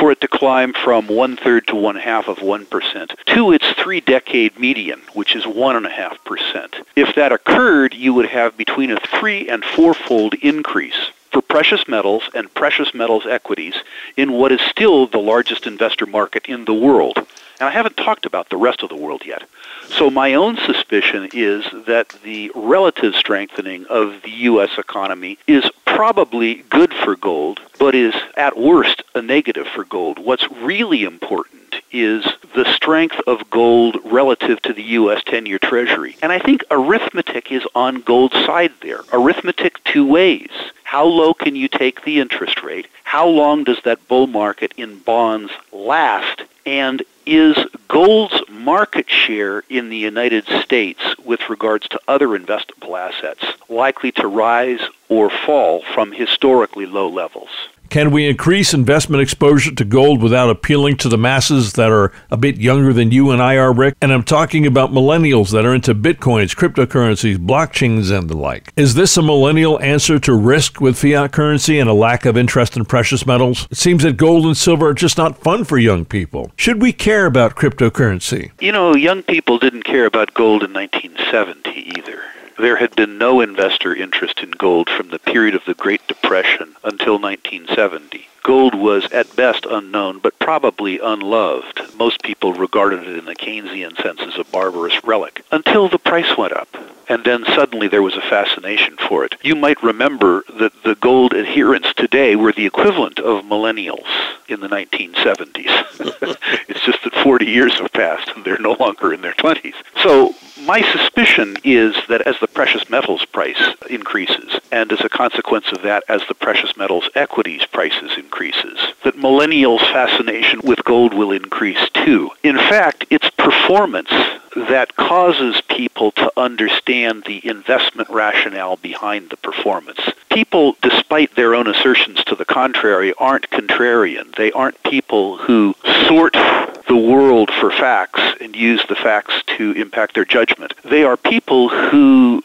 for 0.00 0.10
it 0.10 0.20
to 0.22 0.28
climb 0.28 0.72
from 0.72 1.06
one 1.06 1.36
third 1.36 1.66
to 1.68 1.76
one 1.76 1.96
half 1.96 2.26
of 2.26 2.38
1% 2.38 3.24
to 3.26 3.52
its 3.52 3.70
three 3.72 4.00
decade 4.00 4.58
median, 4.58 5.00
which 5.12 5.36
is 5.36 5.44
1.5%. 5.44 6.84
If 6.96 7.14
that 7.14 7.32
occurred, 7.32 7.94
you 7.94 8.14
would 8.14 8.26
have 8.26 8.56
between 8.56 8.90
a 8.90 9.00
three 9.00 9.48
and 9.48 9.64
fourfold 9.64 10.34
increase 10.34 11.10
for 11.30 11.42
precious 11.42 11.86
metals 11.86 12.22
and 12.34 12.52
precious 12.54 12.94
metals 12.94 13.26
equities 13.26 13.74
in 14.16 14.32
what 14.32 14.52
is 14.52 14.60
still 14.62 15.06
the 15.06 15.18
largest 15.18 15.66
investor 15.66 16.06
market 16.06 16.46
in 16.46 16.64
the 16.64 16.74
world. 16.74 17.26
And 17.60 17.68
I 17.68 17.72
haven't 17.72 17.96
talked 17.96 18.26
about 18.26 18.50
the 18.50 18.56
rest 18.56 18.82
of 18.82 18.88
the 18.88 18.96
world 18.96 19.22
yet. 19.24 19.42
So 19.88 20.10
my 20.10 20.34
own 20.34 20.56
suspicion 20.58 21.28
is 21.32 21.64
that 21.86 22.08
the 22.22 22.52
relative 22.54 23.14
strengthening 23.14 23.86
of 23.86 24.22
the 24.22 24.30
U.S. 24.30 24.70
economy 24.78 25.38
is 25.46 25.68
probably 25.84 26.56
good 26.70 26.94
for 26.94 27.16
gold, 27.16 27.60
but 27.78 27.94
is 27.94 28.14
at 28.36 28.56
worst 28.56 29.02
a 29.14 29.22
negative 29.22 29.66
for 29.66 29.84
gold. 29.84 30.18
What's 30.18 30.48
really 30.52 31.02
important 31.02 31.57
is 31.90 32.26
the 32.54 32.64
strength 32.72 33.20
of 33.26 33.48
gold 33.50 33.98
relative 34.04 34.60
to 34.62 34.72
the 34.72 34.82
U.S. 34.82 35.22
10-year 35.24 35.58
Treasury. 35.58 36.16
And 36.22 36.32
I 36.32 36.38
think 36.38 36.64
arithmetic 36.70 37.52
is 37.52 37.66
on 37.74 38.00
gold's 38.02 38.36
side 38.44 38.72
there. 38.80 39.00
Arithmetic 39.12 39.82
two 39.84 40.06
ways. 40.06 40.50
How 40.84 41.04
low 41.04 41.34
can 41.34 41.54
you 41.54 41.68
take 41.68 42.04
the 42.04 42.18
interest 42.18 42.62
rate? 42.62 42.88
How 43.04 43.26
long 43.26 43.64
does 43.64 43.80
that 43.84 44.06
bull 44.08 44.26
market 44.26 44.72
in 44.76 44.98
bonds 45.00 45.52
last? 45.72 46.42
And 46.64 47.02
is 47.26 47.56
gold's 47.88 48.40
market 48.48 49.10
share 49.10 49.62
in 49.68 49.90
the 49.90 49.96
United 49.96 50.46
States 50.62 51.00
with 51.24 51.48
regards 51.50 51.88
to 51.88 52.00
other 52.08 52.28
investable 52.28 52.98
assets 52.98 53.44
likely 53.68 54.12
to 54.12 54.26
rise 54.26 54.80
or 55.10 55.28
fall 55.28 55.82
from 55.94 56.12
historically 56.12 56.86
low 56.86 57.08
levels? 57.08 57.50
Can 57.90 58.10
we 58.10 58.28
increase 58.28 58.74
investment 58.74 59.22
exposure 59.22 59.74
to 59.74 59.84
gold 59.84 60.22
without 60.22 60.50
appealing 60.50 60.98
to 60.98 61.08
the 61.08 61.16
masses 61.16 61.72
that 61.72 61.90
are 61.90 62.12
a 62.30 62.36
bit 62.36 62.58
younger 62.58 62.92
than 62.92 63.10
you 63.10 63.30
and 63.30 63.42
I 63.42 63.56
are, 63.56 63.72
Rick? 63.72 63.94
And 64.02 64.12
I'm 64.12 64.24
talking 64.24 64.66
about 64.66 64.90
millennials 64.90 65.52
that 65.52 65.64
are 65.64 65.74
into 65.74 65.94
bitcoins, 65.94 66.54
cryptocurrencies, 66.54 67.38
blockchains, 67.38 68.16
and 68.16 68.28
the 68.28 68.36
like. 68.36 68.74
Is 68.76 68.94
this 68.94 69.16
a 69.16 69.22
millennial 69.22 69.80
answer 69.80 70.18
to 70.18 70.34
risk 70.34 70.82
with 70.82 70.98
fiat 70.98 71.32
currency 71.32 71.78
and 71.78 71.88
a 71.88 71.94
lack 71.94 72.26
of 72.26 72.36
interest 72.36 72.76
in 72.76 72.84
precious 72.84 73.24
metals? 73.24 73.66
It 73.70 73.78
seems 73.78 74.02
that 74.02 74.18
gold 74.18 74.44
and 74.44 74.56
silver 74.56 74.88
are 74.88 74.94
just 74.94 75.16
not 75.16 75.38
fun 75.38 75.64
for 75.64 75.78
young 75.78 76.04
people. 76.04 76.52
Should 76.56 76.82
we 76.82 76.92
care 76.92 77.24
about 77.24 77.56
cryptocurrency? 77.56 78.50
You 78.60 78.72
know, 78.72 78.94
young 78.94 79.22
people 79.22 79.58
didn't 79.58 79.84
care 79.84 80.04
about 80.04 80.34
gold 80.34 80.62
in 80.62 80.74
1970 80.74 81.70
either. 81.96 82.20
There 82.58 82.76
had 82.76 82.96
been 82.96 83.18
no 83.18 83.40
investor 83.40 83.94
interest 83.94 84.40
in 84.40 84.50
gold 84.50 84.90
from 84.90 85.10
the 85.10 85.20
period 85.20 85.54
of 85.54 85.64
the 85.64 85.74
Great 85.74 86.04
Depression 86.08 86.74
until 86.82 87.16
1970. 87.16 88.28
Gold 88.42 88.74
was 88.74 89.04
at 89.12 89.34
best 89.36 89.66
unknown, 89.66 90.18
but 90.18 90.38
probably 90.38 90.98
unloved. 90.98 91.80
Most 91.98 92.22
people 92.22 92.52
regarded 92.52 93.06
it 93.06 93.18
in 93.18 93.24
the 93.24 93.34
Keynesian 93.34 94.00
sense 94.02 94.20
as 94.20 94.38
a 94.38 94.44
barbarous 94.44 95.04
relic 95.04 95.44
until 95.50 95.88
the 95.88 95.98
price 95.98 96.36
went 96.36 96.52
up. 96.52 96.68
And 97.08 97.24
then 97.24 97.44
suddenly 97.46 97.88
there 97.88 98.02
was 98.02 98.16
a 98.16 98.20
fascination 98.20 98.96
for 99.08 99.24
it. 99.24 99.34
You 99.42 99.54
might 99.54 99.82
remember 99.82 100.44
that 100.58 100.82
the 100.84 100.94
gold 100.94 101.34
adherents 101.34 101.92
today 101.94 102.36
were 102.36 102.52
the 102.52 102.66
equivalent 102.66 103.18
of 103.18 103.44
millennials 103.44 104.06
in 104.46 104.60
the 104.60 104.68
1970s. 104.68 106.36
it's 106.68 106.84
just 106.84 107.02
that 107.04 107.14
40 107.22 107.46
years 107.46 107.78
have 107.78 107.92
passed 107.92 108.30
and 108.36 108.44
they're 108.44 108.58
no 108.58 108.76
longer 108.78 109.14
in 109.14 109.22
their 109.22 109.32
20s. 109.34 109.74
So 110.02 110.34
my 110.66 110.82
suspicion 110.92 111.56
is 111.64 111.94
that 112.08 112.22
as 112.22 112.38
the 112.40 112.46
precious 112.46 112.90
metals 112.90 113.24
price 113.24 113.74
increases, 113.88 114.60
and 114.70 114.92
as 114.92 115.00
a 115.00 115.08
consequence 115.08 115.72
of 115.72 115.82
that, 115.82 116.04
as 116.08 116.20
the 116.28 116.34
precious 116.34 116.76
metals 116.76 117.08
equities 117.14 117.64
prices 117.64 118.18
increases, 118.28 118.78
that 119.04 119.16
millennials' 119.16 119.90
fascination 119.90 120.60
with 120.62 120.84
gold 120.84 121.14
will 121.14 121.32
increase 121.32 121.88
too. 121.94 122.30
In 122.42 122.56
fact, 122.56 123.06
its 123.08 123.30
performance 123.30 124.10
that 124.54 124.94
causes 124.96 125.62
people 125.68 126.10
to 126.12 126.30
understand 126.36 127.24
the 127.24 127.40
investment 127.46 128.08
rationale 128.10 128.76
behind 128.76 129.30
the 129.30 129.38
performance. 129.38 130.00
People, 130.30 130.76
despite 130.82 131.34
their 131.36 131.54
own 131.54 131.66
assertions 131.68 132.22
to 132.24 132.34
the 132.34 132.44
contrary, 132.44 133.14
aren't 133.18 133.48
contrarian. 133.48 134.36
They 134.36 134.52
aren't 134.52 134.82
people 134.82 135.38
who 135.38 135.74
sort 136.06 136.34
the 136.34 136.96
world 136.96 137.50
for 137.58 137.70
facts 137.70 138.20
and 138.42 138.54
use 138.54 138.84
the 138.88 138.96
facts 138.96 139.42
to 139.56 139.72
impact 139.72 140.14
their 140.14 140.26
judgment. 140.26 140.74
They 140.84 141.02
are 141.02 141.16
people 141.16 141.70
who 141.70 142.42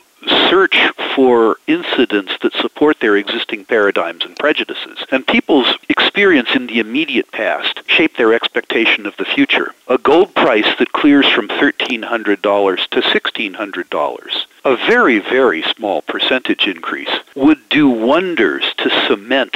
search 0.50 0.78
for 1.16 1.58
incidents 1.68 2.34
that 2.42 2.54
support 2.54 3.00
their 3.00 3.16
existing 3.18 3.66
paradigms 3.66 4.26
and 4.26 4.36
prejudices. 4.38 5.06
And 5.12 5.26
people's 5.26 5.78
experience 5.90 6.50
in 6.56 6.68
the 6.68 6.80
immediate 6.80 7.32
past 7.32 7.82
shape 7.88 8.18
their 8.18 8.34
expectation 8.34 9.06
of 9.06 9.16
the 9.18 9.26
future. 9.26 9.74
A 9.88 9.98
gold 9.98 10.34
price 10.36 10.68
that 10.80 10.92
clears 10.92 11.28
from 11.28 11.48
$1,300 11.48 12.88
to 12.90 13.02
$1,600 13.02 14.46
a 14.66 14.78
very, 14.78 15.20
very 15.20 15.62
small 15.64 16.02
percentage 16.04 16.68
increase 16.68 17.10
would 17.36 17.68
do 17.70 17.90
wonders 17.90 18.64
to 18.78 18.90
cement 19.08 19.56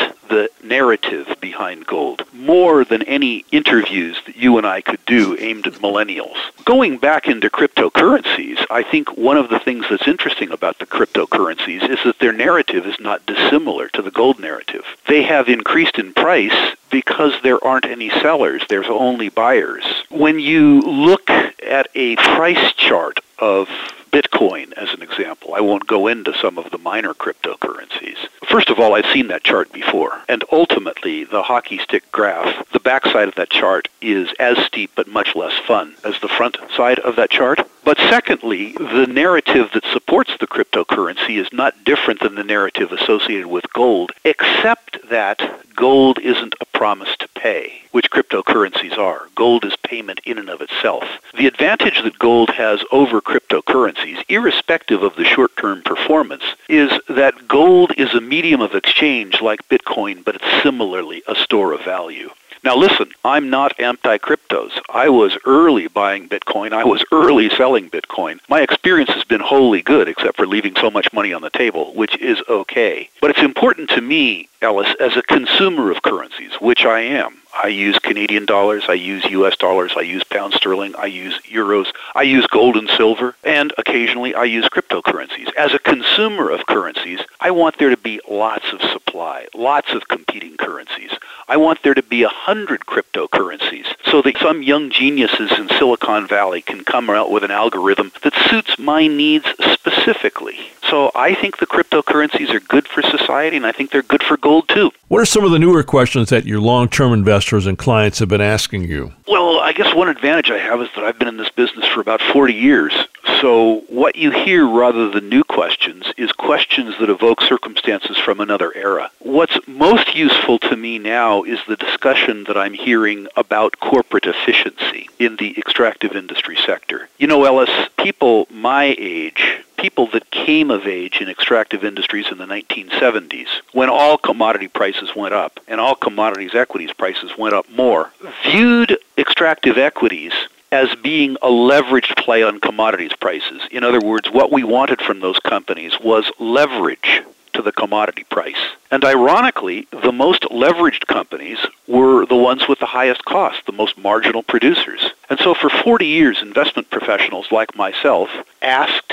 narrative 0.68 1.36
behind 1.40 1.86
gold 1.86 2.24
more 2.34 2.84
than 2.84 3.04
any 3.04 3.46
interviews 3.52 4.18
that 4.26 4.36
you 4.36 4.58
and 4.58 4.68
I 4.68 4.82
could 4.82 5.04
do 5.06 5.38
aimed 5.40 5.68
at 5.68 5.74
millennials. 5.74 6.38
Going 6.66 6.98
back 6.98 7.28
into 7.28 7.50
cryptocurrencies, 7.50 8.66
I 8.70 8.84
think 8.84 9.18
one 9.18 9.38
of 9.38 9.50
the 9.50 9.60
things 9.60 9.86
that's 9.90 10.08
interesting 10.08 10.52
about 10.52 10.80
the 10.80 10.86
cryptocurrencies 10.86 11.90
is 11.90 12.00
that 12.04 12.20
their 12.20 12.34
narrative 12.34 12.86
is 12.86 13.00
not 13.00 13.26
dissimilar 13.26 13.88
to 13.90 14.02
the 14.02 14.12
gold 14.12 14.40
narrative. 14.40 14.86
They 15.08 15.24
have 15.24 15.50
increased 15.50 15.98
in 15.98 16.14
price 16.14 16.76
because 16.90 17.34
there 17.44 17.64
aren't 17.64 17.86
any 17.86 18.10
sellers, 18.10 18.64
there's 18.70 18.88
only 18.90 19.30
buyers. 19.30 19.84
When 20.10 20.40
you 20.40 20.82
look 20.82 21.30
at 21.30 21.88
a 21.96 22.16
price 22.16 22.74
chart 22.74 23.20
of 23.40 23.70
Bitcoin, 24.12 24.74
as 24.74 24.94
an 24.94 25.02
example. 25.02 25.54
I 25.54 25.62
won't 25.62 25.86
go 25.88 26.08
into 26.08 26.34
some 26.38 26.58
of 26.58 26.72
the 26.72 26.78
minor 26.78 27.14
cryptocurrencies. 27.14 28.18
First 28.58 28.72
of 28.72 28.80
all, 28.80 28.96
I've 28.96 29.14
seen 29.14 29.28
that 29.28 29.44
chart 29.44 29.72
before, 29.72 30.20
and 30.28 30.44
ultimately, 30.52 31.24
the 31.24 31.44
hockey 31.44 31.78
stick 31.78 32.12
graph, 32.12 32.68
the 32.72 32.80
backside 32.80 33.28
of 33.28 33.36
that 33.36 33.52
chart 33.52 33.88
is 34.02 34.30
as 34.40 34.58
steep 34.66 34.90
but 34.96 35.08
much 35.08 35.36
less 35.36 35.54
fun 35.68 35.94
as 36.04 36.20
the 36.22 36.28
front 36.28 36.58
side 36.76 36.98
of 36.98 37.18
that 37.18 37.30
chart. 37.30 37.60
But 37.84 38.00
secondly, 38.00 38.72
the 38.72 39.06
narrative 39.06 39.70
that 39.76 39.86
supports 39.94 40.32
the 40.40 40.48
cryptocurrency 40.48 41.40
is 41.40 41.54
not 41.54 41.84
different 41.84 42.20
than 42.22 42.34
the 42.34 42.44
narrative 42.44 42.92
associated 42.92 43.46
with 43.46 43.72
gold, 43.74 44.12
except 44.26 45.08
that 45.08 45.57
gold 45.78 46.18
isn't 46.20 46.56
a 46.60 46.66
promise 46.66 47.16
to 47.20 47.28
pay, 47.30 47.82
which 47.92 48.10
cryptocurrencies 48.10 48.98
are. 48.98 49.30
Gold 49.36 49.64
is 49.64 49.76
payment 49.84 50.20
in 50.26 50.40
and 50.40 50.50
of 50.50 50.60
itself. 50.60 51.04
The 51.38 51.46
advantage 51.46 52.02
that 52.04 52.20
gold 52.20 52.50
has 52.50 52.84
over 52.92 53.22
cryptocurrencies, 53.22 54.24
irrespective 54.28 55.04
of 55.04 55.16
the 55.16 55.24
short-term 55.24 55.84
performance, 55.84 56.44
is 56.68 56.92
that 57.08 57.48
gold 57.48 57.94
is 57.96 58.14
a 58.16 58.20
medium 58.20 58.60
of 58.60 58.74
exchange 58.74 59.40
like 59.40 59.70
Bitcoin, 59.70 60.26
but 60.26 60.36
it's 60.36 60.64
similarly 60.64 61.22
a 61.28 61.36
store 61.36 61.74
of 61.74 61.82
value. 61.82 62.32
Now 62.68 62.76
listen, 62.76 63.10
I'm 63.24 63.50
not 63.50 63.80
anti-cryptos. 63.80 64.72
I 64.90 65.08
was 65.08 65.38
early 65.46 65.88
buying 65.88 66.28
Bitcoin. 66.28 66.74
I 66.74 66.84
was 66.84 67.02
early 67.14 67.50
selling 67.52 67.90
Bitcoin. 67.90 68.42
My 68.50 68.60
experience 68.60 69.10
has 69.12 69.24
been 69.24 69.40
wholly 69.40 69.82
good 69.82 70.10
except 70.10 70.36
for 70.36 70.46
leaving 70.46 70.76
so 70.76 70.92
much 70.92 71.14
money 71.14 71.32
on 71.32 71.42
the 71.42 71.50
table, 71.50 71.94
which 71.94 72.18
is 72.18 72.40
okay. 72.50 73.10
But 73.22 73.30
it's 73.30 73.42
important 73.42 73.90
to 73.92 74.02
me, 74.02 74.50
Ellis, 74.62 74.94
as 75.00 75.16
a 75.16 75.22
consumer 75.22 75.92
of 75.92 76.02
currencies, 76.02 76.52
which 76.60 76.84
I 76.84 77.00
am. 77.00 77.38
I 77.64 77.68
use 77.70 77.98
Canadian 78.00 78.46
dollars, 78.46 78.84
I 78.90 78.94
use 78.94 79.24
US 79.26 79.56
dollars, 79.56 79.94
I 79.96 80.02
use 80.02 80.24
pound 80.26 80.54
sterling, 80.54 80.94
I 80.96 81.06
use 81.06 81.40
euros, 81.50 81.88
I 82.16 82.24
use 82.24 82.46
gold 82.48 82.76
and 82.76 82.90
silver, 82.90 83.36
and 83.46 83.74
occasionally 83.78 84.36
I 84.36 84.44
use 84.44 84.68
cryptocurrencies. 84.68 85.54
As 85.56 85.74
a 85.74 85.80
consumer 85.80 86.50
of 86.50 86.66
currencies, 86.66 87.22
I 87.40 87.52
want 87.52 87.80
there 87.80 87.90
to 87.90 87.98
be 87.98 88.20
lots 88.30 88.74
of 88.74 88.82
supply, 88.82 89.48
lots 89.56 89.94
of 89.94 90.08
competing 90.10 90.58
currencies. 90.58 91.12
I 91.48 91.58
want 91.58 91.82
there 91.82 91.94
to 91.94 92.04
be 92.04 92.24
a 92.24 92.30
hundred 92.30 92.57
cryptocurrencies 92.66 93.86
so 94.06 94.22
that 94.22 94.38
some 94.38 94.64
young 94.64 94.90
geniuses 94.90 95.52
in 95.52 95.68
Silicon 95.70 96.26
Valley 96.28 96.62
can 96.62 96.84
come 96.86 97.10
out 97.10 97.30
with 97.30 97.44
an 97.44 97.52
algorithm 97.52 98.12
that 98.24 98.34
suits 98.50 98.80
my 98.80 99.08
needs 99.08 99.46
specifically. 99.74 100.58
So 100.90 101.12
I 101.16 101.36
think 101.36 101.58
the 101.58 101.68
cryptocurrencies 101.68 102.54
are 102.54 102.62
good 102.62 102.88
for 102.88 103.02
society, 103.02 103.58
and 103.58 103.66
I 103.66 103.74
think 103.74 103.92
they're 103.92 104.02
good 104.02 104.24
for 104.24 104.38
gold 104.38 104.70
too. 104.70 104.92
What 105.10 105.18
What 105.18 105.24
are 105.24 105.26
some 105.26 105.46
of 105.46 105.50
the 105.50 105.58
newer 105.58 105.82
questions 105.82 106.30
that 106.30 106.46
your 106.46 106.60
long 106.60 106.90
term 106.90 107.12
investors 107.12 107.66
and 107.66 107.76
clients 107.76 108.20
have 108.20 108.30
been 108.30 108.40
asking 108.40 108.84
you? 108.84 109.14
Well, 109.28 109.58
I 109.58 109.74
guess 109.74 109.96
one 109.96 110.10
advantage 110.10 110.52
I 110.52 110.60
have 110.60 110.80
is 110.80 110.90
that 110.94 111.04
I've 111.04 111.18
been 111.18 111.28
in 111.28 111.38
this 111.38 111.50
business 111.50 111.88
for 111.88 112.02
about 112.02 112.22
40 112.22 112.54
years. 112.54 112.94
So, 113.42 113.84
what 113.90 114.16
you 114.16 114.32
hear 114.32 114.66
rather 114.66 115.10
than 115.10 115.30
new 115.30 115.44
questions 115.44 116.06
is 116.18 116.32
questions 116.32 116.96
that 117.00 117.10
evoke 117.10 117.42
circumstances 117.42 118.18
from 118.18 118.40
another 118.40 118.74
era. 118.76 119.12
What's 119.20 119.60
most 119.68 120.16
useful 120.16 120.58
to 120.60 120.76
me 120.76 120.98
now 120.98 121.44
is 121.44 121.60
the 121.68 121.76
discussion 121.76 122.46
that 122.46 122.58
I'm 122.58 122.74
hearing 122.74 123.28
about 123.36 123.80
corporate 123.80 124.26
efficiency 124.26 125.10
in 125.20 125.36
the 125.36 125.56
extractive 125.58 126.16
industry 126.16 126.58
sector. 126.66 127.10
You 127.20 127.28
know, 127.28 127.44
Ellis, 127.44 127.90
people 127.98 128.48
my 128.50 128.96
age 128.98 129.64
people 129.78 130.08
that 130.08 130.32
came 130.32 130.72
of 130.72 130.88
age 130.88 131.22
in 131.22 131.30
extractive 131.30 131.84
industries 131.84 132.26
in 132.32 132.40
the 132.40 132.46
1970s, 132.46 133.48
when 133.74 133.90
all 133.90 134.18
commodity 134.18 134.68
prices 134.68 135.16
went 135.16 135.36
up 135.36 135.60
and 135.68 135.80
all 135.80 135.94
commodities 135.94 136.56
equities 136.56 136.92
prices 136.94 137.38
went 137.38 137.54
up 137.54 137.70
more, 137.70 138.12
viewed 138.44 138.98
extractive 139.18 139.78
equities 139.78 140.34
as 140.72 140.94
being 140.96 141.38
a 141.42 141.48
leveraged 141.48 142.18
play 142.24 142.44
on 142.44 142.60
commodities 142.60 143.14
prices. 143.20 143.62
In 143.72 143.84
other 143.84 144.02
words, 144.02 144.30
what 144.30 144.52
we 144.52 144.64
wanted 144.64 145.02
from 145.02 145.20
those 145.20 145.40
companies 145.40 146.00
was 146.00 146.32
leverage 146.40 147.22
to 147.54 147.62
the 147.62 147.72
commodity 147.72 148.24
price. 148.30 148.56
And 148.92 149.04
ironically, 149.04 149.88
the 149.92 150.12
most 150.12 150.44
leveraged 150.44 151.08
companies 151.08 151.58
were 151.88 152.26
the 152.26 152.36
ones 152.36 152.68
with 152.68 152.80
the 152.80 152.86
highest 152.86 153.26
cost, 153.26 153.66
the 153.66 153.72
most 153.72 153.98
marginal 153.98 154.44
producers. 154.44 155.12
And 155.30 155.40
so 155.40 155.54
for 155.54 155.70
40 155.70 156.06
years, 156.06 156.42
investment 156.42 156.90
professionals 156.90 157.52
like 157.52 157.76
myself 157.76 158.30
asked 158.62 159.12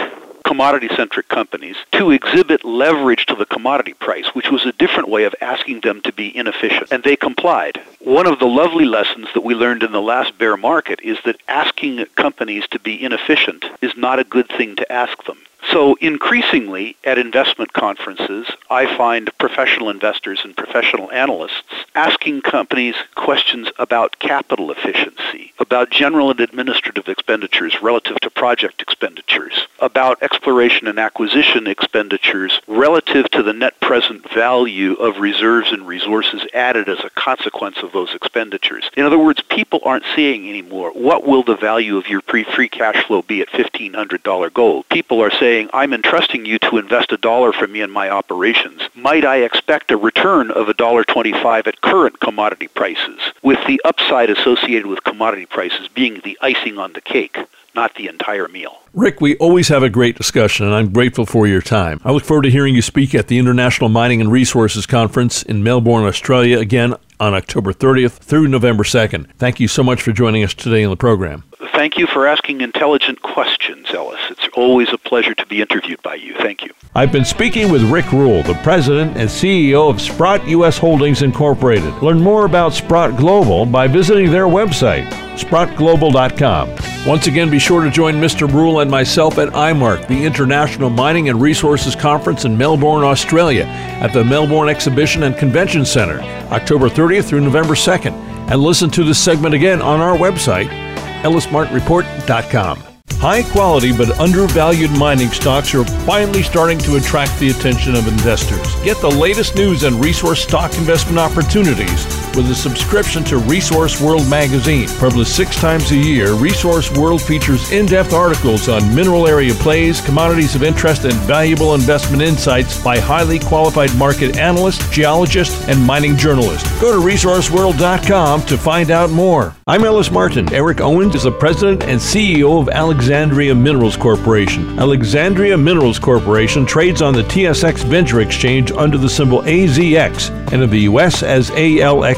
commodity 0.55 0.89
centric 0.95 1.27
companies 1.27 1.75
to 1.91 2.13
exhibit 2.13 2.65
leverage 2.65 3.27
to 3.27 3.35
the 3.35 3.45
commodity 3.45 3.93
price, 3.95 4.27
which 4.35 4.53
was 4.53 4.65
a 4.65 4.71
different 4.75 5.09
way 5.09 5.25
of 5.25 5.35
asking 5.41 5.81
them 5.81 6.01
to 6.01 6.13
be 6.13 6.35
inefficient. 6.37 6.93
And 6.93 7.03
they 7.03 7.17
complied. 7.17 7.81
One 7.99 8.29
of 8.29 8.39
the 8.39 8.47
lovely 8.47 8.85
lessons 8.85 9.27
that 9.35 9.43
we 9.43 9.57
learned 9.57 9.83
in 9.83 9.91
the 9.91 10.01
last 10.01 10.39
bear 10.39 10.57
market 10.57 11.01
is 11.03 11.19
that 11.25 11.41
asking 11.49 12.07
companies 12.15 12.69
to 12.69 12.79
be 12.79 13.03
inefficient 13.03 13.65
is 13.83 13.97
not 13.97 14.21
a 14.21 14.25
good 14.25 14.49
thing 14.49 14.77
to 14.77 14.93
ask 14.93 15.25
them. 15.25 15.39
So 15.71 15.95
increasingly 15.97 16.97
at 17.05 17.19
investment 17.19 17.73
conferences, 17.73 18.47
I 18.71 18.97
find 18.97 19.31
professional 19.39 19.91
investors 19.91 20.41
and 20.45 20.57
professional 20.57 21.11
analysts 21.11 21.63
asking 21.95 22.43
companies 22.43 22.95
questions 23.15 23.69
about 23.79 24.19
capital 24.19 24.71
efficiency, 24.71 25.53
about 25.59 25.91
general 25.91 26.31
and 26.31 26.41
administrative 26.41 27.09
expenditures 27.09 27.83
relative 27.83 28.21
to 28.21 28.31
project 28.31 28.83
expenditures, 28.83 29.67
about 29.81 30.23
exploration 30.23 30.87
and 30.87 30.99
acquisition 30.99 31.67
expenditures 31.67 32.61
relative 32.69 33.31
to 33.31 33.43
the 33.43 33.53
net 33.53 33.79
present 33.81 34.29
value 34.33 34.95
of 34.95 35.19
reserves 35.19 35.73
and 35.73 35.87
resources 35.87 36.47
added 36.53 36.89
as 36.89 37.03
a 37.05 37.11
consequence 37.11 37.79
of 37.83 37.93
those 37.93 38.15
expenditures. 38.15 38.91
In 38.97 39.05
other 39.05 39.19
words, 39.19 39.41
people 39.49 39.81
aren't 39.85 40.05
saying 40.15 40.49
anymore, 40.49 40.91
what 40.93 41.27
will 41.27 41.43
the 41.43 41.57
value 41.57 41.97
of 41.97 42.09
your 42.09 42.21
pre 42.21 42.45
free 42.45 42.69
cash 42.69 43.05
flow 43.07 43.23
be 43.23 43.41
at 43.41 43.49
$1,500 43.49 44.53
gold? 44.53 44.89
People 44.89 45.23
are 45.23 45.31
saying, 45.31 45.54
saying, 45.55 45.71
I'm 45.73 45.93
entrusting 45.93 46.45
you 46.47 46.59
to 46.59 46.79
invest 46.79 47.13
a 47.13 47.17
dollar 47.17 47.53
for 47.53 47.69
me 47.69 47.81
in 47.81 47.91
my 47.93 48.11
operations. 48.11 48.83
Might 48.97 49.25
I 49.25 49.37
expect 49.37 49.93
a 49.93 49.97
return 49.97 50.51
of 50.51 50.69
a 50.69 50.75
dollar 50.75 51.05
twenty-five 51.05 51.69
at 51.69 51.81
current 51.81 52.19
commodity 52.19 52.67
prices, 52.67 53.21
with 53.45 53.65
the 53.69 53.81
upside 53.85 54.31
associated 54.31 54.87
with 54.87 55.05
commodity 55.05 55.47
prices 55.47 55.87
being 55.87 56.21
the 56.25 56.37
icing 56.41 56.79
on 56.79 56.93
the 56.93 57.01
cake? 57.01 57.39
not 57.77 57.97
the 57.97 58.07
entire 58.07 58.47
meal. 58.47 58.79
Rick, 58.93 59.21
we 59.21 59.35
always 59.39 59.67
have 59.67 59.83
a 59.83 59.91
great 59.91 60.17
discussion, 60.17 60.65
and 60.65 60.73
I'm 60.73 60.93
grateful 60.93 61.27
for 61.27 61.49
your 61.49 61.61
time. 61.61 62.01
I 62.05 62.13
look 62.13 62.23
forward 62.23 62.45
to 62.45 62.51
hearing 62.51 62.73
you 62.73 62.83
speak 62.83 63.17
at 63.17 63.27
the 63.27 63.37
International 63.37 63.89
Mining 63.89 64.21
and 64.21 64.31
Resources 64.31 64.87
Conference 64.87 65.43
in 65.43 65.65
Melbourne, 65.65 66.05
Australia, 66.05 66.61
again 66.61 66.95
on 67.19 67.35
October 67.35 67.73
30th 67.73 68.19
through 68.19 68.47
November 68.47 68.85
2nd. 68.85 69.27
Thank 69.39 69.59
you 69.59 69.67
so 69.67 69.83
much 69.83 70.03
for 70.03 70.13
joining 70.13 70.45
us 70.45 70.55
today 70.55 70.85
on 70.85 70.91
the 70.91 70.97
program. 70.97 71.43
Thank 71.75 71.99
you 71.99 72.07
for 72.07 72.29
asking 72.29 72.61
intelligent 72.61 73.21
questions, 73.23 73.89
Ellis. 73.93 74.21
It's 74.31 74.47
always 74.55 74.93
a 74.93 74.99
pleasure 74.99 75.35
to 75.35 75.45
be 75.47 75.61
interviewed 75.61 76.01
by 76.03 76.15
you. 76.15 76.33
Thank 76.37 76.63
you. 76.63 76.71
I've 76.95 77.11
been 77.11 77.25
speaking 77.25 77.69
with 77.69 77.83
Rick 77.91 78.13
Rule, 78.13 78.45
the 78.45 78.55
president 78.63 79.17
and 79.17 79.29
CEO 79.29 79.91
of 79.91 80.01
Sprott 80.01 80.47
U.S. 80.47 80.79
Holdings 80.79 81.23
Incorporated. 81.23 81.93
Learn 82.01 82.21
more 82.21 82.47
about 82.47 82.75
Sprott 82.75 83.17
Global 83.17 83.67
by 83.67 83.89
visiting 83.89 84.31
their 84.31 84.47
website, 84.47 85.11
sprottglobal.com. 85.37 87.09
Once 87.09 87.27
again, 87.27 87.51
be 87.51 87.59
sure 87.59 87.83
to 87.83 87.91
join 87.91 88.15
Mr. 88.15 88.51
Rule 88.51 88.79
and 88.79 88.89
myself 88.89 89.39
at 89.39 89.49
IMARC, 89.49 90.07
the 90.07 90.25
International 90.25 90.91
Mining 90.91 91.29
and 91.29 91.43
Resources 91.43 91.97
Conference 91.97 92.45
in 92.45 92.57
Melbourne, 92.57 93.03
Australia, 93.03 93.65
at 93.65 94.13
the 94.13 94.25
Melbourne 94.25 94.69
Exhibition 94.69 95.25
and 95.25 95.37
Convention 95.37 95.85
Center, 95.85 96.21
October 96.53 96.89
30th 96.89 97.25
through 97.25 97.41
November 97.41 97.75
2nd. 97.75 98.13
And 98.49 98.63
listen 98.63 98.91
to 98.91 99.03
this 99.03 99.19
segment 99.19 99.57
again 99.57 99.83
on 99.83 100.01
our 100.01 100.17
website, 100.17 100.84
ellismartinreport.com. 101.25 102.83
High 103.15 103.43
quality 103.43 103.97
but 103.97 104.19
undervalued 104.19 104.91
mining 104.93 105.29
stocks 105.29 105.75
are 105.75 105.85
finally 106.07 106.43
starting 106.43 106.79
to 106.79 106.97
attract 106.97 107.39
the 107.39 107.51
attention 107.51 107.95
of 107.95 108.07
investors. 108.07 108.75
Get 108.85 108.99
the 108.99 109.11
latest 109.11 109.57
news 109.57 109.83
and 109.83 110.03
resource 110.03 110.43
stock 110.43 110.75
investment 110.75 111.19
opportunities 111.19 112.24
with 112.37 112.51
a 112.51 112.55
subscription 112.55 113.23
to 113.25 113.39
Resource 113.39 114.01
World 114.01 114.29
magazine. 114.29 114.89
Published 114.99 115.35
six 115.35 115.57
times 115.57 115.91
a 115.91 115.97
year, 115.97 116.35
Resource 116.35 116.91
World 116.91 117.23
features 117.23 117.71
in 117.71 117.87
depth 117.87 118.13
articles 118.13 118.69
on 118.69 118.95
mineral 118.95 119.27
area 119.27 119.55
plays, 119.55 120.01
commodities 120.01 120.55
of 120.55 120.63
interest, 120.63 121.05
and 121.05 121.15
valuable 121.15 121.75
investment 121.75 122.23
insights 122.23 122.83
by 122.83 122.99
highly 122.99 123.39
qualified 123.39 123.95
market 123.97 124.37
analysts, 124.37 124.89
geologists, 124.91 125.69
and 125.69 125.81
mining 125.85 126.17
journalists. 126.17 126.69
Go 126.81 126.93
to 126.93 127.07
resourceworld.com 127.07 128.43
to 128.43 128.59
find 128.59 128.91
out 128.91 129.11
more. 129.11 129.55
I'm 129.67 129.85
Ellis 129.85 130.11
Martin. 130.11 130.53
Eric 130.53 130.81
Owens 130.81 131.15
is 131.15 131.23
the 131.23 131.33
president 131.33 131.85
and 131.85 131.99
CEO 131.99 132.61
of 132.61 132.69
Alexandria 132.69 133.55
Minerals 133.55 133.97
Corporation. 133.97 134.79
Alexandria 134.79 135.57
Minerals 135.57 135.99
Corporation 135.99 136.67
trades 136.67 137.01
on 137.01 137.15
the 137.15 137.23
TSX 137.23 137.85
Venture 137.85 138.21
Exchange 138.21 138.73
under 138.73 138.99
the 138.99 139.09
symbol 139.09 139.43
AZX 139.43 140.31
and 140.53 140.63
in 140.63 140.71
the 140.71 140.81
U.S. 140.81 141.23
as 141.23 141.51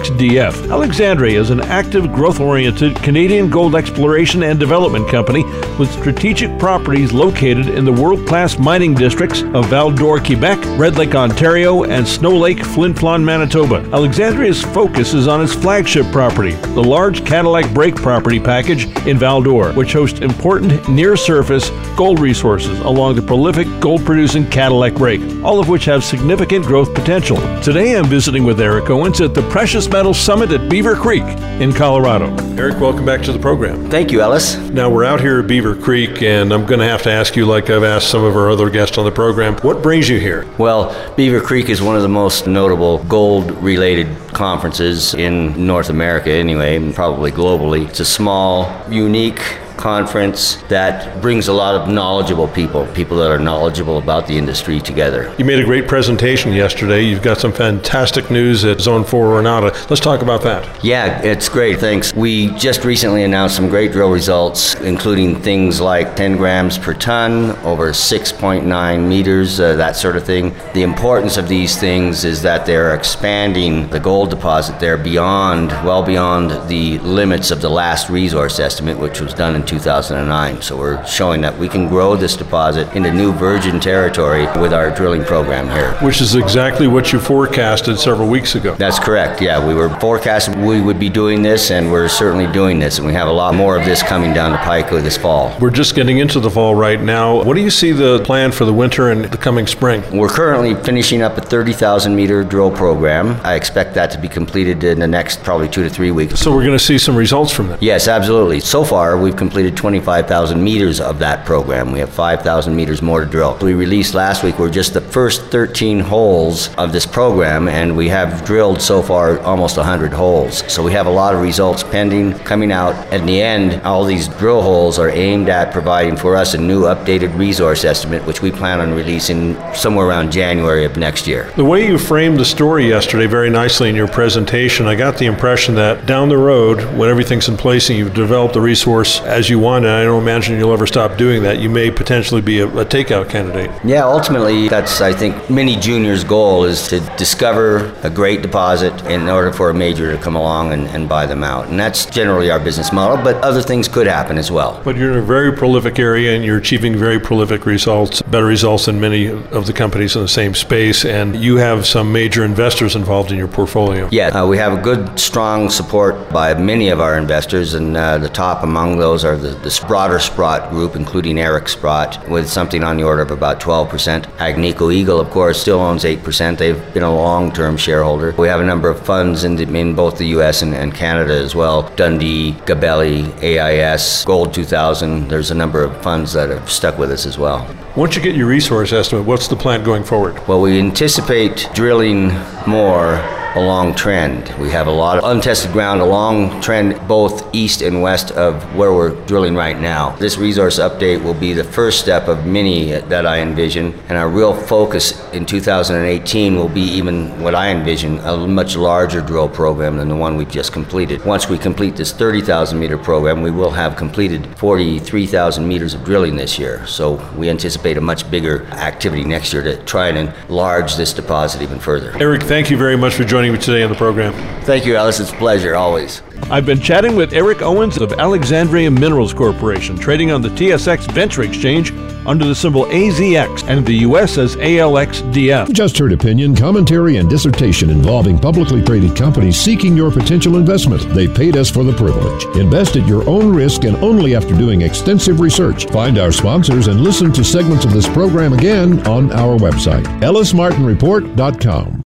ALXDF. 0.07 0.71
Alexandria 0.71 1.40
is 1.40 1.51
an 1.51 1.61
active, 1.62 2.12
growth 2.12 2.38
oriented 2.38 2.95
Canadian 2.97 3.51
gold 3.51 3.75
exploration 3.75 4.42
and 4.45 4.59
development 4.59 5.09
company 5.09 5.42
with 5.79 5.90
strategic 5.90 6.57
properties 6.59 7.12
located 7.12 7.69
in 7.69 7.85
the 7.85 7.92
world 7.92 8.27
class 8.27 8.59
mining 8.59 8.95
districts 8.95 9.42
of 9.42 9.66
Val 9.66 9.90
d'Or, 9.90 10.21
Quebec, 10.21 10.59
Red 10.79 10.97
Lake, 10.97 11.14
Ontario, 11.14 11.85
and 11.85 12.07
Snow 12.07 12.37
Lake, 12.37 12.64
Flin 12.64 12.95
Flon, 12.95 13.25
Manitoba. 13.25 13.77
Alexandria's 13.92 14.62
focus 14.62 15.12
is 15.12 15.27
on 15.27 15.42
its 15.42 15.55
flagship 15.55 16.07
property, 16.12 16.53
the 16.53 16.83
large 16.83 17.25
Cadillac 17.25 17.73
Break 17.75 17.97
property 17.97 18.38
package 18.38 18.85
in 19.07 19.19
Val 19.19 19.42
d'Or, 19.42 19.73
which 19.73 19.92
hosts 19.92 20.21
important 20.21 20.88
near 20.88 21.16
surface 21.16 21.71
gold 21.97 22.21
resources 22.21 22.79
along 22.81 23.16
the 23.16 23.23
prolific 23.23 23.66
gold 23.81 24.05
producing 24.05 24.49
Cadillac 24.51 24.95
Break, 24.95 25.21
all 25.42 25.59
of 25.59 25.69
which 25.69 25.85
have 25.87 26.05
significant 26.05 26.64
growth 26.64 26.95
potential. 26.95 27.37
Today 27.61 27.97
I'm 27.97 28.07
visiting 28.07 28.45
with 28.45 28.61
Eric 28.61 28.90
Owens 28.90 29.21
at 29.21 29.35
the 29.35 29.42
Precious 29.51 29.87
Metals 29.96 30.20
Summit 30.20 30.52
at 30.52 30.68
Beaver 30.68 30.94
Creek 30.94 31.22
in 31.59 31.72
Colorado. 31.72 32.26
Eric, 32.59 32.78
welcome 32.78 33.06
back 33.06 33.22
to 33.22 33.32
the 33.32 33.38
program. 33.38 33.88
Thank 33.88 34.12
you, 34.12 34.20
Ellis. 34.20 34.59
Now 34.59 34.90
we're 34.90 35.06
out 35.06 35.22
here 35.22 35.40
at 35.40 35.46
Beaver 35.46 35.74
Creek, 35.74 36.20
and 36.20 36.52
I'm 36.52 36.66
going 36.66 36.80
to 36.80 36.87
have 36.87 37.02
to 37.04 37.11
ask 37.11 37.35
you, 37.35 37.46
like 37.46 37.70
I've 37.70 37.82
asked 37.82 38.11
some 38.11 38.22
of 38.22 38.37
our 38.37 38.50
other 38.50 38.68
guests 38.68 38.98
on 38.98 39.06
the 39.06 39.11
program, 39.11 39.56
what 39.61 39.82
brings 39.82 40.06
you 40.06 40.20
here? 40.20 40.46
Well, 40.59 40.94
Beaver 41.16 41.40
Creek 41.40 41.70
is 41.70 41.80
one 41.80 41.96
of 41.96 42.02
the 42.02 42.11
most 42.11 42.46
notable 42.46 43.02
gold 43.04 43.50
related 43.62 44.06
conferences 44.35 45.14
in 45.14 45.66
North 45.66 45.88
America, 45.88 46.30
anyway, 46.30 46.76
and 46.76 46.94
probably 46.94 47.32
globally. 47.32 47.88
It's 47.88 48.00
a 48.00 48.04
small, 48.04 48.70
unique, 48.90 49.40
conference 49.76 50.56
that 50.68 51.20
brings 51.20 51.48
a 51.48 51.52
lot 51.52 51.74
of 51.74 51.88
knowledgeable 51.88 52.48
people, 52.48 52.86
people 52.88 53.16
that 53.18 53.30
are 53.30 53.38
knowledgeable 53.38 53.98
about 53.98 54.26
the 54.26 54.36
industry 54.36 54.80
together. 54.80 55.34
You 55.38 55.44
made 55.44 55.58
a 55.58 55.64
great 55.64 55.88
presentation 55.88 56.52
yesterday. 56.52 57.02
You've 57.02 57.22
got 57.22 57.38
some 57.38 57.52
fantastic 57.52 58.30
news 58.30 58.64
at 58.64 58.80
Zone 58.80 59.04
4 59.04 59.26
Orenada. 59.26 59.72
Let's 59.90 60.00
talk 60.00 60.22
about 60.22 60.42
that. 60.42 60.84
Yeah, 60.84 61.22
it's 61.22 61.48
great. 61.48 61.78
Thanks. 61.78 62.14
We 62.14 62.48
just 62.56 62.84
recently 62.84 63.24
announced 63.24 63.56
some 63.56 63.68
great 63.68 63.92
drill 63.92 64.10
results, 64.10 64.74
including 64.76 65.40
things 65.40 65.80
like 65.80 66.16
10 66.16 66.36
grams 66.36 66.78
per 66.78 66.94
ton, 66.94 67.50
over 67.64 67.90
6.9 67.90 69.08
meters, 69.08 69.60
uh, 69.60 69.76
that 69.76 69.96
sort 69.96 70.16
of 70.16 70.24
thing. 70.24 70.54
The 70.74 70.82
importance 70.82 71.36
of 71.36 71.48
these 71.48 71.78
things 71.78 72.24
is 72.24 72.42
that 72.42 72.66
they're 72.66 72.94
expanding 72.94 73.88
the 73.90 74.00
gold 74.00 74.30
deposit 74.30 74.80
there 74.80 74.96
beyond, 74.96 75.70
well 75.84 76.02
beyond 76.02 76.50
the 76.68 76.98
limits 77.00 77.50
of 77.50 77.60
the 77.60 77.68
last 77.68 78.08
resource 78.08 78.58
estimate, 78.58 78.98
which 78.98 79.20
was 79.20 79.34
done 79.34 79.54
in 79.54 79.65
2009. 79.66 80.62
So 80.62 80.76
we're 80.76 81.05
showing 81.07 81.40
that 81.42 81.57
we 81.59 81.68
can 81.68 81.88
grow 81.88 82.16
this 82.16 82.37
deposit 82.37 82.92
into 82.94 83.12
new 83.12 83.33
virgin 83.33 83.81
territory 83.81 84.46
with 84.61 84.72
our 84.72 84.90
drilling 84.90 85.24
program 85.24 85.68
here. 85.68 85.92
Which 86.07 86.20
is 86.20 86.35
exactly 86.35 86.87
what 86.87 87.12
you 87.12 87.20
forecasted 87.20 87.98
several 87.98 88.29
weeks 88.29 88.55
ago. 88.55 88.74
That's 88.74 88.98
correct. 88.98 89.40
Yeah, 89.40 89.66
we 89.66 89.74
were 89.74 89.88
forecasting 90.00 90.64
we 90.64 90.81
would 90.81 90.98
be 90.98 91.09
doing 91.09 91.42
this, 91.42 91.70
and 91.70 91.90
we're 91.90 92.09
certainly 92.09 92.50
doing 92.52 92.79
this. 92.79 92.98
And 92.98 93.07
we 93.07 93.12
have 93.12 93.29
a 93.29 93.33
lot 93.33 93.55
more 93.55 93.79
of 93.79 93.85
this 93.85 94.02
coming 94.02 94.33
down 94.33 94.52
the 94.52 94.59
pike 94.59 94.90
this 94.90 95.16
fall. 95.16 95.57
We're 95.61 95.70
just 95.70 95.94
getting 95.94 96.18
into 96.18 96.40
the 96.40 96.50
fall 96.50 96.74
right 96.74 97.00
now. 97.00 97.42
What 97.42 97.55
do 97.55 97.61
you 97.61 97.70
see 97.70 97.92
the 97.92 98.20
plan 98.24 98.52
for 98.52 98.64
the 98.64 98.72
winter 98.72 99.11
and 99.11 99.24
the 99.24 99.37
coming 99.37 99.66
spring? 99.66 100.02
We're 100.16 100.29
currently 100.29 100.74
finishing 100.85 101.22
up 101.22 101.37
a 101.37 101.40
30,000 101.40 102.14
meter 102.14 102.44
drill 102.44 102.70
program. 102.70 103.40
I 103.44 103.55
expect 103.55 103.94
that 103.94 104.11
to 104.12 104.20
be 104.20 104.29
completed 104.29 104.85
in 104.85 104.98
the 104.98 105.07
next 105.07 105.42
probably 105.42 105.68
two 105.68 105.83
to 105.83 105.90
three 105.90 106.11
weeks. 106.11 106.40
So 106.40 106.55
we're 106.55 106.64
going 106.64 106.79
to 106.79 106.85
see 106.85 106.98
some 106.98 107.16
results 107.16 107.52
from 107.52 107.68
that? 107.68 107.83
Yes, 107.83 108.09
absolutely. 108.09 108.61
So 108.61 108.85
far, 108.85 109.18
we've 109.18 109.37
completed 109.37 109.56
25,000 109.64 110.62
meters 110.62 111.01
of 111.01 111.19
that 111.19 111.45
program. 111.47 111.92
We 111.92 111.99
have 112.01 112.11
5,000 112.11 112.75
meters 112.75 113.03
more 113.03 113.25
to 113.25 113.27
drill. 113.27 113.57
We 113.61 113.75
released 113.75 114.14
last 114.14 114.42
week, 114.42 114.59
we're 114.59 114.71
just 114.71 114.95
the 114.95 115.01
first 115.01 115.47
13 115.47 116.01
holes 116.01 116.75
of 116.77 116.92
this 116.92 117.07
program, 117.07 117.69
and 117.69 117.97
we 117.97 118.09
have 118.09 118.45
drilled 118.45 118.81
so 118.81 119.03
far 119.03 119.38
almost 119.40 119.77
100 119.77 120.12
holes. 120.12 120.62
So 120.73 120.83
we 120.83 120.92
have 120.92 121.07
a 121.07 121.11
lot 121.11 121.35
of 121.35 121.40
results 121.40 121.83
pending 121.83 122.35
coming 122.40 122.73
out. 122.73 122.95
At 123.12 123.27
the 123.27 123.40
end, 123.40 123.81
all 123.83 124.05
these 124.05 124.29
drill 124.29 124.62
holes 124.62 124.99
are 124.99 125.11
aimed 125.11 125.49
at 125.49 125.73
providing 125.73 126.16
for 126.16 126.37
us 126.37 126.55
a 126.55 126.59
new 126.59 126.83
updated 126.83 127.37
resource 127.37 127.85
estimate, 127.85 128.25
which 128.27 128.42
we 128.42 128.51
plan 128.51 128.81
on 128.81 128.92
releasing 128.92 129.57
somewhere 129.75 130.07
around 130.07 130.33
January 130.33 130.85
of 130.85 130.97
next 130.97 131.27
year. 131.27 131.51
The 131.57 131.64
way 131.64 131.87
you 131.87 131.99
framed 131.99 132.38
the 132.38 132.45
story 132.45 132.88
yesterday 132.88 133.27
very 133.27 133.51
nicely 133.51 133.88
in 133.88 133.95
your 133.95 134.09
presentation, 134.09 134.87
I 134.87 134.95
got 134.95 135.19
the 135.19 135.27
impression 135.27 135.75
that 135.77 136.07
down 136.07 136.29
the 136.29 136.38
road, 136.38 136.83
when 136.97 137.09
everything's 137.09 137.49
in 137.49 137.57
place 137.57 137.88
and 137.88 137.99
you've 137.99 138.14
developed 138.14 138.55
the 138.55 138.61
resource 138.61 139.21
as 139.23 139.45
you 139.48 139.59
want, 139.59 139.85
and 139.85 139.94
I 139.94 140.04
don't 140.04 140.22
imagine 140.22 140.59
you'll 140.59 140.72
ever 140.72 140.87
stop 140.87 141.16
doing 141.16 141.42
that, 141.42 141.59
you 141.61 141.70
may 141.70 141.90
potentially 141.90 142.40
be 142.40 142.61
a, 142.61 142.66
a 142.66 142.85
takeout 142.85 143.28
candidate. 143.28 143.70
Yeah, 143.85 144.04
ultimately, 144.04 144.68
that's, 144.68 145.00
I 145.00 145.12
think, 145.12 145.48
many 145.50 145.76
juniors' 145.76 146.24
goal 146.24 146.64
is 146.64 146.88
to 146.88 147.00
discover 147.16 147.94
a 148.02 148.11
great 148.11 148.42
deposit 148.42 148.92
in 149.06 149.28
order 149.28 149.52
for 149.52 149.70
a 149.70 149.74
major 149.74 150.12
to 150.14 150.22
come 150.22 150.37
along 150.37 150.72
and, 150.72 150.87
and 150.88 151.09
buy 151.09 151.26
them 151.26 151.44
out. 151.44 151.68
And 151.68 151.78
that's 151.78 152.06
generally 152.06 152.50
our 152.50 152.61
business 152.61 152.92
model, 152.92 153.22
but 153.22 153.37
other 153.42 153.62
things 153.62 153.88
could 153.88 154.06
happen 154.06 154.38
as 154.38 154.50
well. 154.50 154.80
But 154.85 154.96
you're 154.96 155.12
in 155.12 155.18
a 155.18 155.22
very 155.22 155.52
prolific 155.52 155.98
area 155.98 156.35
and 156.35 156.44
you're 156.44 156.59
achieving 156.59 156.96
very 156.96 157.18
prolific 157.18 157.66
results, 157.66 158.22
better 158.22 158.46
results 158.46 158.87
than 158.87 159.00
many 159.00 159.26
of 159.26 159.66
the 159.66 159.72
companies 159.72 160.16
in 160.16 160.22
the 160.22 160.28
same 160.28 160.54
space, 160.54 161.04
and 161.04 161.37
you 161.37 161.56
have 161.56 161.87
some 161.87 162.12
major 162.12 162.44
investors 162.44 162.96
involved 162.96 163.30
in 163.30 163.38
your 163.38 163.48
portfolio. 163.48 164.09
Yeah, 164.11 164.28
uh, 164.28 164.46
we 164.46 164.59
have 164.59 164.72
a 164.72 164.80
good, 164.80 165.18
strong 165.18 165.70
support 165.70 166.30
by 166.30 166.54
many 166.54 166.88
of 166.88 167.00
our 167.00 167.16
investors, 167.18 167.74
and 167.74 167.96
uh, 167.96 168.18
the 168.18 168.28
top 168.28 168.62
among 168.62 168.98
those 168.98 169.24
are 169.24 169.36
the, 169.37 169.51
the 169.51 169.70
Sprotter 169.70 170.18
Sprott 170.18 170.70
Group, 170.70 170.96
including 170.96 171.38
Eric 171.38 171.68
Sprott, 171.68 172.29
with 172.29 172.49
something 172.49 172.83
on 172.83 172.96
the 172.96 173.05
order 173.05 173.22
of 173.22 173.31
about 173.31 173.61
12%. 173.61 174.25
Agnico 174.37 174.92
Eagle, 174.92 175.20
of 175.20 175.31
course, 175.31 175.61
still 175.61 175.81
owns 175.81 176.05
8%. 176.05 176.59
They've 176.59 176.94
been 176.94 177.03
a 177.03 177.14
long 177.14 177.53
term 177.53 177.77
shareholder. 177.77 178.33
We 178.33 178.49
have 178.49 178.61
a 178.61 178.64
number 178.64 178.88
of 178.88 179.05
funds 179.05 179.44
in, 179.44 179.57
the, 179.57 179.62
in 179.62 179.94
both 179.94 180.18
the 180.18 180.27
U.S. 180.29 180.62
And, 180.62 180.75
and 180.75 180.94
Canada 180.94 181.35
as 181.35 181.55
well 181.55 181.83
Dundee, 181.96 182.53
Gabelli, 182.66 183.33
AIS, 183.42 184.25
Gold 184.25 184.53
2000. 184.53 185.29
There's 185.29 185.51
a 185.51 185.55
number 185.55 185.83
of 185.83 186.01
funds 186.03 186.33
that 186.33 186.51
have 186.51 186.70
stuck 186.70 186.99
with 186.99 187.11
us 187.11 187.27
as 187.27 187.38
well. 187.38 187.66
Once 187.96 188.16
you 188.16 188.22
get 188.22 188.37
your 188.37 188.46
resource 188.46 188.92
estimate, 188.92 189.25
what's 189.25 189.49
the 189.49 189.57
plan 189.57 189.83
going 189.83 190.05
forward? 190.05 190.46
Well, 190.46 190.61
we 190.61 190.79
anticipate 190.79 191.68
drilling 191.75 192.29
more 192.66 193.16
a 193.57 193.61
long 193.61 193.95
trend. 193.95 194.55
We 194.61 194.71
have 194.71 194.87
a 194.87 194.90
lot 194.90 195.16
of 195.16 195.25
untested 195.25 195.73
ground, 195.73 196.03
a 196.03 196.05
long 196.05 196.61
trend 196.61 197.01
both 197.09 197.55
east 197.55 197.81
and 197.81 198.03
west 198.03 198.31
of 198.33 198.62
where 198.77 198.92
we're 198.92 199.14
drilling 199.25 199.55
right 199.55 199.81
now. 199.81 200.14
This 200.16 200.37
resource 200.37 200.79
update 200.79 201.25
will 201.25 201.35
be 201.35 201.55
the 201.55 201.64
first 201.64 202.01
step 202.01 202.29
of 202.29 202.47
many 202.47 202.90
that 202.92 203.27
I 203.27 203.40
envision, 203.40 203.99
and 204.11 204.19
our 204.19 204.29
real 204.29 204.53
focus 204.55 205.27
in 205.33 205.47
2018 205.47 206.55
will 206.55 206.69
be 206.69 206.83
even 206.83 207.42
what 207.42 207.55
I 207.55 207.71
envision 207.71 208.19
a 208.19 208.37
much 208.47 208.77
larger 208.77 209.23
drill 209.23 209.49
program 209.49 209.97
than 209.97 210.09
the 210.09 210.16
one 210.16 210.37
we've 210.37 210.51
just 210.51 210.75
completed. 210.75 211.25
Once 211.25 211.49
we 211.49 211.57
complete 211.57 211.97
this 211.97 212.12
30,000 212.12 212.79
meter 212.79 212.99
program, 212.99 213.40
we 213.40 213.51
will 213.51 213.71
have 213.71 213.97
completed 213.97 214.47
43,000 214.59 215.66
meters 215.66 215.95
of 215.95 216.05
drilling 216.05 216.37
this 216.37 216.59
year. 216.59 216.87
So 216.87 217.14
we 217.35 217.49
anticipate 217.49 217.97
a 217.97 218.03
much 218.03 218.31
bigger 218.31 218.66
activity 218.66 219.25
next 219.25 219.55
year 219.55 219.62
to 219.62 219.83
try 219.85 220.09
and 220.09 220.29
enlarge 220.49 220.97
this 220.97 221.14
deposit 221.14 221.62
even 221.62 221.79
further. 221.79 222.14
Eric, 222.21 222.42
thank 222.42 222.71
you 222.71 222.77
very 222.77 222.97
much 222.99 223.14
for 223.14 223.25
joining 223.46 223.61
me 223.61 223.64
today 223.64 223.82
on 223.85 223.90
the 223.90 223.96
program. 223.96 224.32
Thank 224.62 224.85
you, 224.85 224.96
Ellis. 224.96 225.20
It's 225.20 225.30
a 225.30 225.37
pleasure, 225.37 225.76
always. 225.76 226.22
I've 226.50 226.66
been 226.66 226.80
chatting 226.80 227.14
with 227.14 227.32
Eric 227.32 227.62
Owens 227.62 227.96
of 227.96 228.12
Alexandria 228.14 228.90
Minerals 228.90 229.32
Corporation, 229.32 229.96
trading 229.96 230.32
on 230.32 230.42
the 230.42 230.48
TSX 230.48 231.11
Venture 231.12 231.42
Exchange 231.42 231.92
under 232.26 232.44
the 232.44 232.54
symbol 232.54 232.87
AZX 232.87 233.68
and 233.68 233.87
the 233.87 233.98
U.S. 233.98 234.37
as 234.37 234.56
ALXDF. 234.56 235.72
Just 235.72 235.96
heard 235.96 236.12
opinion, 236.12 236.56
commentary, 236.56 237.18
and 237.18 237.30
dissertation 237.30 237.88
involving 237.88 238.37
publicly 238.37 238.82
traded 238.82 239.16
companies 239.16 239.61
seeking 239.61 239.96
your 239.96 240.11
potential 240.11 240.56
investment. 240.56 241.02
They 241.14 241.28
paid 241.28 241.56
us 241.56 241.70
for 241.70 241.85
the 241.85 241.92
privilege. 241.92 242.44
Invest 242.56 242.96
at 242.96 243.06
your 243.06 243.28
own 243.28 243.54
risk 243.54 243.85
and 243.85 243.96
only 243.98 244.35
after 244.35 244.56
doing 244.56 244.82
extensive 244.82 245.38
research. 245.38 245.87
Find 245.90 246.18
our 246.18 246.32
sponsors 246.32 246.88
and 246.88 247.00
listen 247.00 247.32
to 247.32 247.44
segments 247.44 247.85
of 247.85 247.92
this 247.92 248.09
program 248.09 248.54
again 248.54 249.06
on 249.06 249.30
our 249.30 249.56
website, 249.56 250.04
ellismartinreport.com. 250.20 252.06